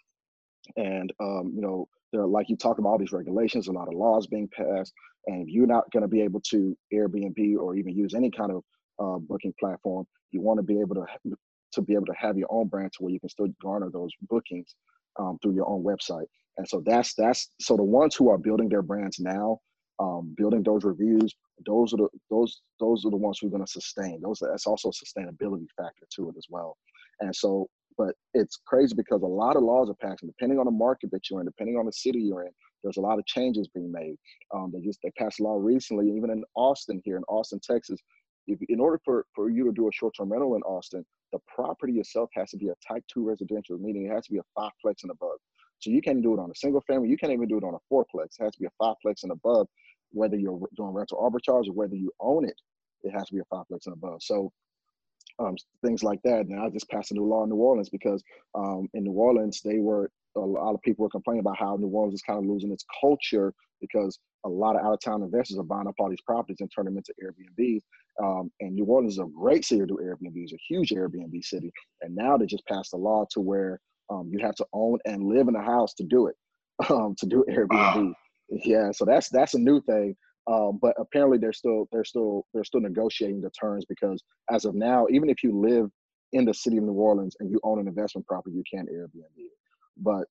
[0.78, 3.93] and um, you know, there like you talk about all these regulations, a lot of
[3.93, 4.93] laws being passed,
[5.28, 8.63] and you're not going to be able to Airbnb or even use any kind of
[8.99, 10.05] uh, booking platform.
[10.32, 11.05] You want to be able to
[11.74, 14.11] to be able to have your own brand to where you can still garner those
[14.30, 14.76] bookings
[15.20, 16.26] um, through your own website.
[16.57, 19.59] And so that's that's so the ones who are building their brands now,
[19.99, 21.34] um, building those reviews,
[21.66, 24.22] those are the those those are the ones who are going to sustain.
[24.22, 26.78] Those that's also a sustainability factor to it as well.
[27.20, 30.72] And so, but it's crazy because a lot of laws are passing depending on the
[30.72, 32.51] market that you're in, depending on the city you're in.
[32.84, 34.16] There's a lot of changes being made.
[34.53, 37.99] Um, they just they passed a law recently, even in Austin here in Austin, Texas.
[38.48, 42.00] If, in order for, for you to do a short-term rental in Austin, the property
[42.00, 44.72] itself has to be a type two residential, meaning it has to be a five
[44.84, 45.38] plex and above.
[45.80, 47.10] So you can't do it on a single family.
[47.10, 48.39] You can't even do it on a fourplex.
[48.39, 49.68] It has to be a fiveplex and above,
[50.12, 52.56] whether you're doing rental arbitrage or whether you own it.
[53.04, 54.24] It has to be a fiveplex and above.
[54.24, 54.52] So
[55.39, 56.48] um, things like that.
[56.48, 58.24] Now I just passed a new law in New Orleans because
[58.56, 61.88] um, in New Orleans they were a lot of people were complaining about how New
[61.88, 65.58] Orleans is kind of losing its culture because a lot of out of town investors
[65.58, 67.82] are buying up all these properties and turning them into Airbnbs.
[68.24, 70.34] Um, and New Orleans is a great city to do Airbnb.
[70.36, 71.72] It's a huge Airbnb city.
[72.02, 73.80] And now they just passed a law to where
[74.10, 76.36] um, you have to own and live in a house to do it,
[76.90, 77.70] um, to do Airbnb.
[77.70, 78.14] Wow.
[78.50, 80.16] Yeah, so that's that's a new thing.
[80.48, 84.76] Um, but apparently they're still they're still they're still negotiating the terms because as of
[84.76, 85.90] now, even if you live
[86.34, 89.38] in the city of New Orleans and you own an investment property, you can't Airbnb
[89.38, 89.52] it.
[89.98, 90.26] But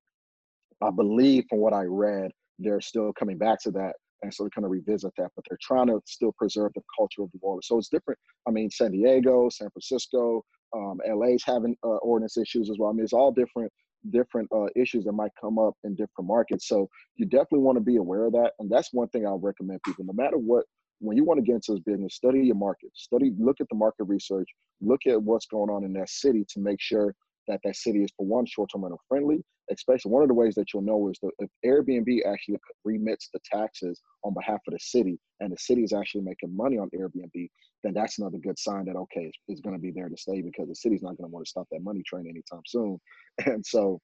[0.83, 3.95] I believe from what I read, they're still coming back to that
[4.25, 5.31] and so they're going to revisit that.
[5.37, 7.67] But they're trying to still preserve the culture of New Orleans.
[7.69, 8.19] So it's different.
[8.49, 10.43] I mean, San Diego, San Francisco,
[10.75, 12.91] um, LA's having uh, ordinance issues as well.
[12.91, 13.71] I mean, it's all different
[14.11, 16.69] different uh, issues that might come up in different markets.
[16.69, 18.53] So you definitely want to be aware of that.
[18.59, 20.67] And that's one thing I'll recommend people, no matter what,
[20.99, 23.77] when you want to get into this business, study your market, study, look at the
[23.77, 24.47] market research,
[24.83, 27.15] look at what's going on in that city to make sure
[27.49, 30.73] that that city is for one short-term rental friendly especially one of the ways that
[30.73, 35.19] you'll know is that if airbnb actually remits the taxes on behalf of the city
[35.41, 37.49] and the city is actually making money on airbnb
[37.85, 40.41] then that's another good sign that okay it's, it's going to be there to stay
[40.41, 42.99] because the city's not going to want to stop that money train anytime soon.
[43.47, 44.01] And so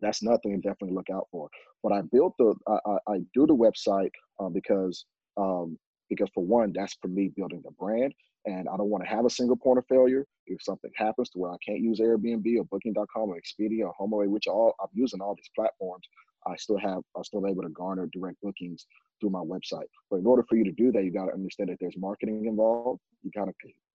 [0.00, 1.48] that's nothing to definitely look out for.
[1.82, 5.04] But i built the i, I, I do the website uh, because
[5.36, 5.78] um,
[6.08, 8.12] because for one that's for me building the brand
[8.44, 10.26] and I don't want to have a single point of failure.
[10.46, 14.28] If something happens to where I can't use Airbnb or Booking.com or Expedia or HomeAway,
[14.28, 16.06] which all I'm using all these platforms,
[16.46, 18.86] I still have I'm still able to garner direct bookings
[19.20, 19.86] through my website.
[20.10, 22.46] But in order for you to do that, you got to understand that there's marketing
[22.46, 23.00] involved.
[23.22, 23.30] You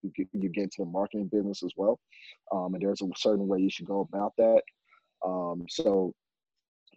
[0.03, 1.99] you get, you get into the marketing business as well,
[2.53, 4.61] um, and there's a certain way you should go about that.
[5.25, 6.13] Um, so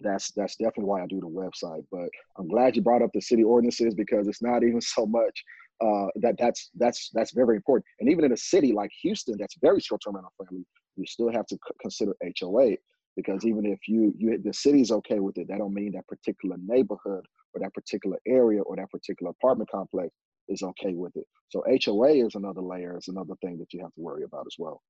[0.02, 1.84] that's that's definitely why I do the website.
[1.90, 5.42] But I'm glad you brought up the city ordinances because it's not even so much
[5.80, 7.86] uh, that that's that's that's very important.
[8.00, 10.64] And even in a city like Houston, that's very short-term rental friendly,
[10.96, 12.76] you still have to c- consider HOA
[13.16, 16.56] because even if you you the city's okay with it, that don't mean that particular
[16.64, 17.24] neighborhood
[17.54, 20.14] or that particular area or that particular apartment complex
[20.48, 21.24] is okay with it.
[21.48, 24.56] So HOA is another layer, is another thing that you have to worry about as
[24.58, 24.82] well.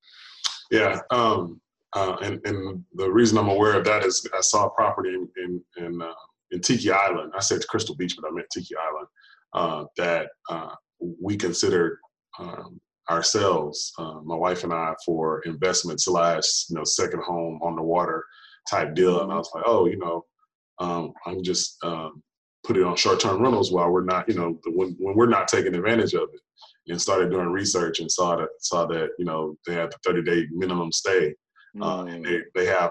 [0.70, 1.60] Yeah, um,
[1.94, 5.28] uh, and and the reason I'm aware of that is I saw a property in
[5.36, 6.12] in in, uh,
[6.50, 7.32] in Tiki Island.
[7.36, 9.06] I said Crystal Beach, but I meant Tiki Island
[9.52, 10.74] uh, that uh,
[11.20, 11.98] we considered
[12.38, 12.80] um,
[13.10, 17.82] ourselves, uh, my wife and I, for investment slash you know second home on the
[17.82, 18.24] water
[18.68, 19.22] type deal.
[19.22, 20.24] And I was like, oh, you know,
[20.78, 22.22] um, I'm just um,
[22.64, 25.48] put it on short term rentals while we're not, you know, when when we're not
[25.48, 26.40] taking advantage of it.
[26.88, 30.22] And started doing research and saw that saw that you know they had the 30
[30.22, 31.34] day minimum stay.
[31.76, 32.12] Mm.
[32.12, 32.90] and they, they have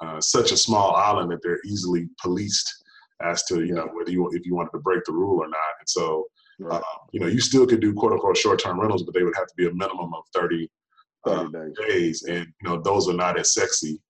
[0.00, 2.84] uh, such a small island that they're easily policed
[3.22, 5.58] as to you know whether you if you wanted to break the rule or not.
[5.78, 6.26] And so,
[6.58, 6.76] right.
[6.76, 9.36] um, you know, you still could do quote unquote short term rentals, but they would
[9.36, 10.70] have to be a minimum of 30,
[11.26, 11.74] 30 uh, days.
[11.88, 12.22] days.
[12.24, 14.00] and you know those are not as sexy.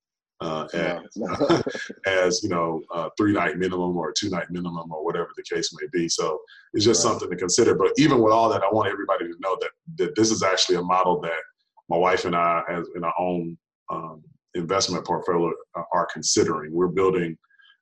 [0.43, 1.63] Uh, as,
[2.07, 2.81] as you know,
[3.19, 6.09] three night minimum or two night minimum or whatever the case may be.
[6.09, 6.41] So
[6.73, 7.11] it's just right.
[7.11, 7.75] something to consider.
[7.75, 10.77] But even with all that, I want everybody to know that that this is actually
[10.77, 11.43] a model that
[11.91, 13.59] my wife and I, as in our own
[13.91, 14.23] um,
[14.55, 15.53] investment portfolio
[15.93, 16.73] are considering.
[16.73, 17.37] We're building uh,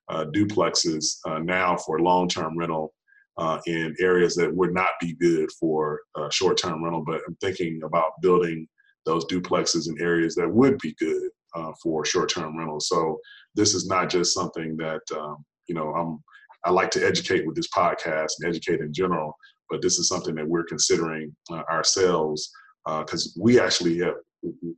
[0.09, 2.93] duplexes uh, now for long-term rental
[3.37, 7.81] uh, in areas that would not be good for uh, short-term rental, but I'm thinking
[7.83, 8.67] about building
[9.05, 12.79] those duplexes in areas that would be good uh, for short-term rental.
[12.79, 13.19] So
[13.55, 16.19] this is not just something that um, you know I'm.
[16.65, 19.33] I like to educate with this podcast and educate in general,
[19.69, 22.51] but this is something that we're considering uh, ourselves
[22.85, 24.15] because we actually have,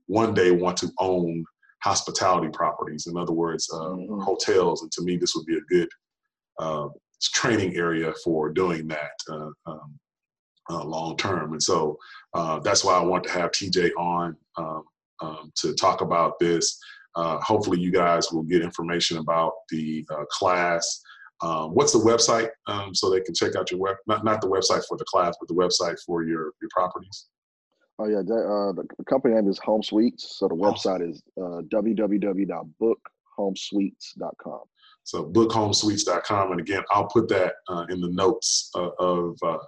[0.05, 1.43] one day want to own
[1.83, 3.07] hospitality properties.
[3.07, 4.21] In other words, uh, mm-hmm.
[4.21, 4.81] hotels.
[4.81, 5.89] And to me, this would be a good
[6.59, 6.87] uh,
[7.21, 9.99] training area for doing that uh, um,
[10.69, 11.53] uh, long term.
[11.53, 11.97] And so
[12.33, 14.83] uh, that's why I want to have TJ on um,
[15.21, 16.79] um, to talk about this.
[17.15, 21.01] Uh, hopefully, you guys will get information about the class.
[21.41, 23.97] Um, what's the website um, so they can check out your web?
[24.07, 27.25] Not not the website for the class, but the website for your your properties.
[28.01, 30.39] Oh yeah, uh, the, company name is Home Suites.
[30.39, 34.61] So the website is uh, www.bookhomesuites.com.
[35.03, 39.59] So bookhomesuites.com, and again, I'll put that uh, in the notes uh, of uh,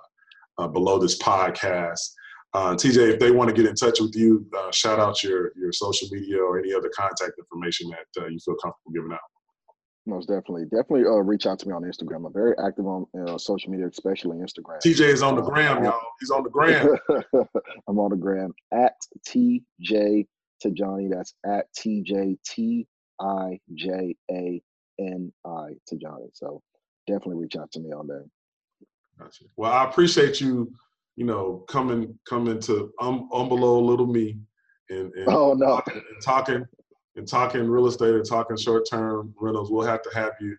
[0.57, 2.09] uh, below this podcast.
[2.55, 6.07] TJ, if they want to get in touch with you, shout out your your social
[6.11, 9.19] media or any other contact information that you feel comfortable giving out.
[10.05, 12.25] Most definitely, definitely uh, reach out to me on Instagram.
[12.25, 14.79] I'm very active on uh, social media, especially Instagram.
[14.85, 15.99] TJ is on the uh, gram, y'all.
[16.19, 16.97] He's on the gram.
[17.87, 18.95] I'm on the gram at
[19.25, 20.27] TJ
[20.63, 21.09] Tijani.
[21.09, 22.85] That's at TJ T
[23.21, 24.61] I J A
[24.99, 26.29] N I Tijani.
[26.33, 26.61] So
[27.07, 28.25] definitely reach out to me on there.
[29.17, 29.45] Gotcha.
[29.55, 30.73] Well, I appreciate you.
[31.15, 34.39] You know, coming coming to um, um below little me
[34.89, 36.65] and, and oh no and talking
[37.15, 40.55] and talking real estate and talking short term rentals, we'll have to have you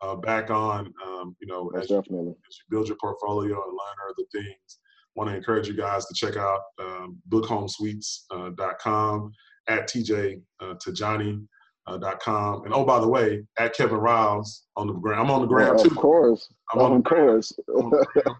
[0.00, 0.92] uh, back on.
[1.04, 2.36] Um, you know, as you, as you,
[2.70, 4.78] build your portfolio and learn other things.
[5.14, 9.32] Want to encourage you guys to check out um, bookhomesuites.com
[9.68, 11.46] uh, at TJ uh, Tijani.
[11.86, 12.64] Uh, dot com.
[12.66, 15.74] And oh by the way at Kevin Riles on the gram I'm on the gram
[15.74, 15.88] yeah, too.
[15.88, 16.46] of course.
[16.70, 17.50] I'm on, of course.
[17.74, 17.90] On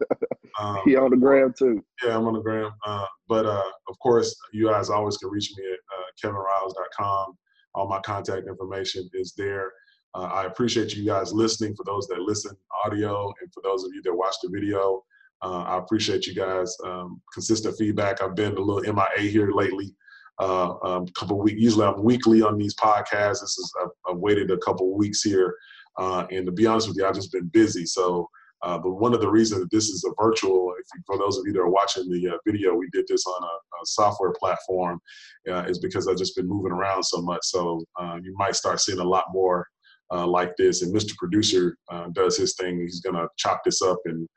[0.61, 1.83] um, he on the gram too.
[2.05, 5.51] yeah I'm on the gram uh, but uh, of course you guys always can reach
[5.57, 7.39] me at uh, kevinriles.com
[7.75, 9.73] all my contact information is there.
[10.15, 11.75] Uh, I appreciate you guys listening.
[11.77, 15.05] For those that listen audio, and for those of you that watch the video,
[15.43, 18.23] uh, I appreciate you guys um, consistent feedback.
[18.23, 19.95] I've been a little MIA here lately.
[20.41, 21.61] Uh, um, couple weeks.
[21.61, 23.41] Usually I'm weekly on these podcasts.
[23.41, 25.55] This is I've, I've waited a couple weeks here,
[25.99, 27.85] uh, and to be honest with you, I've just been busy.
[27.87, 28.31] So
[28.63, 31.45] uh, but one of the reasons that this is a virtual, you, for those of
[31.47, 35.01] you that are watching the uh, video, we did this on a, a software platform,
[35.49, 37.41] uh, is because I've just been moving around so much.
[37.45, 39.67] So uh, you might start seeing a lot more
[40.13, 40.83] uh, like this.
[40.83, 41.17] And Mr.
[41.17, 42.81] Producer uh, does his thing.
[42.81, 44.29] He's gonna chop this up and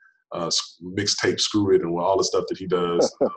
[0.82, 3.14] mixtape screw it and all the stuff that he does.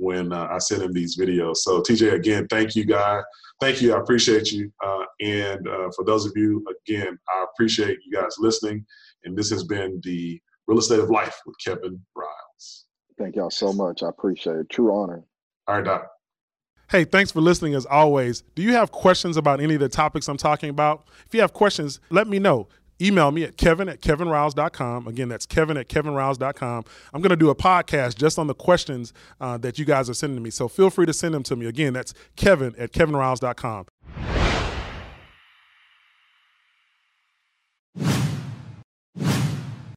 [0.00, 1.56] when I send him these videos.
[1.56, 3.20] So TJ, again, thank you, guy.
[3.60, 3.94] Thank you.
[3.94, 4.70] I appreciate you.
[5.20, 8.86] and for those of you, again, I appreciate you guys listening.
[9.24, 12.84] And this has been the Real Estate of Life with Kevin Riles.
[13.18, 14.02] Thank y'all so much.
[14.02, 14.70] I appreciate it.
[14.70, 15.24] True honor.
[15.66, 16.08] All right, Doc.
[16.90, 18.42] Hey, thanks for listening as always.
[18.54, 21.06] Do you have questions about any of the topics I'm talking about?
[21.26, 22.68] If you have questions, let me know.
[23.00, 25.06] Email me at kevin at kevinriles.com.
[25.06, 26.84] Again, that's kevin at kevinriles.com.
[27.12, 30.14] I'm going to do a podcast just on the questions uh, that you guys are
[30.14, 30.50] sending me.
[30.50, 31.66] So feel free to send them to me.
[31.66, 33.86] Again, that's kevin at kevinriles.com.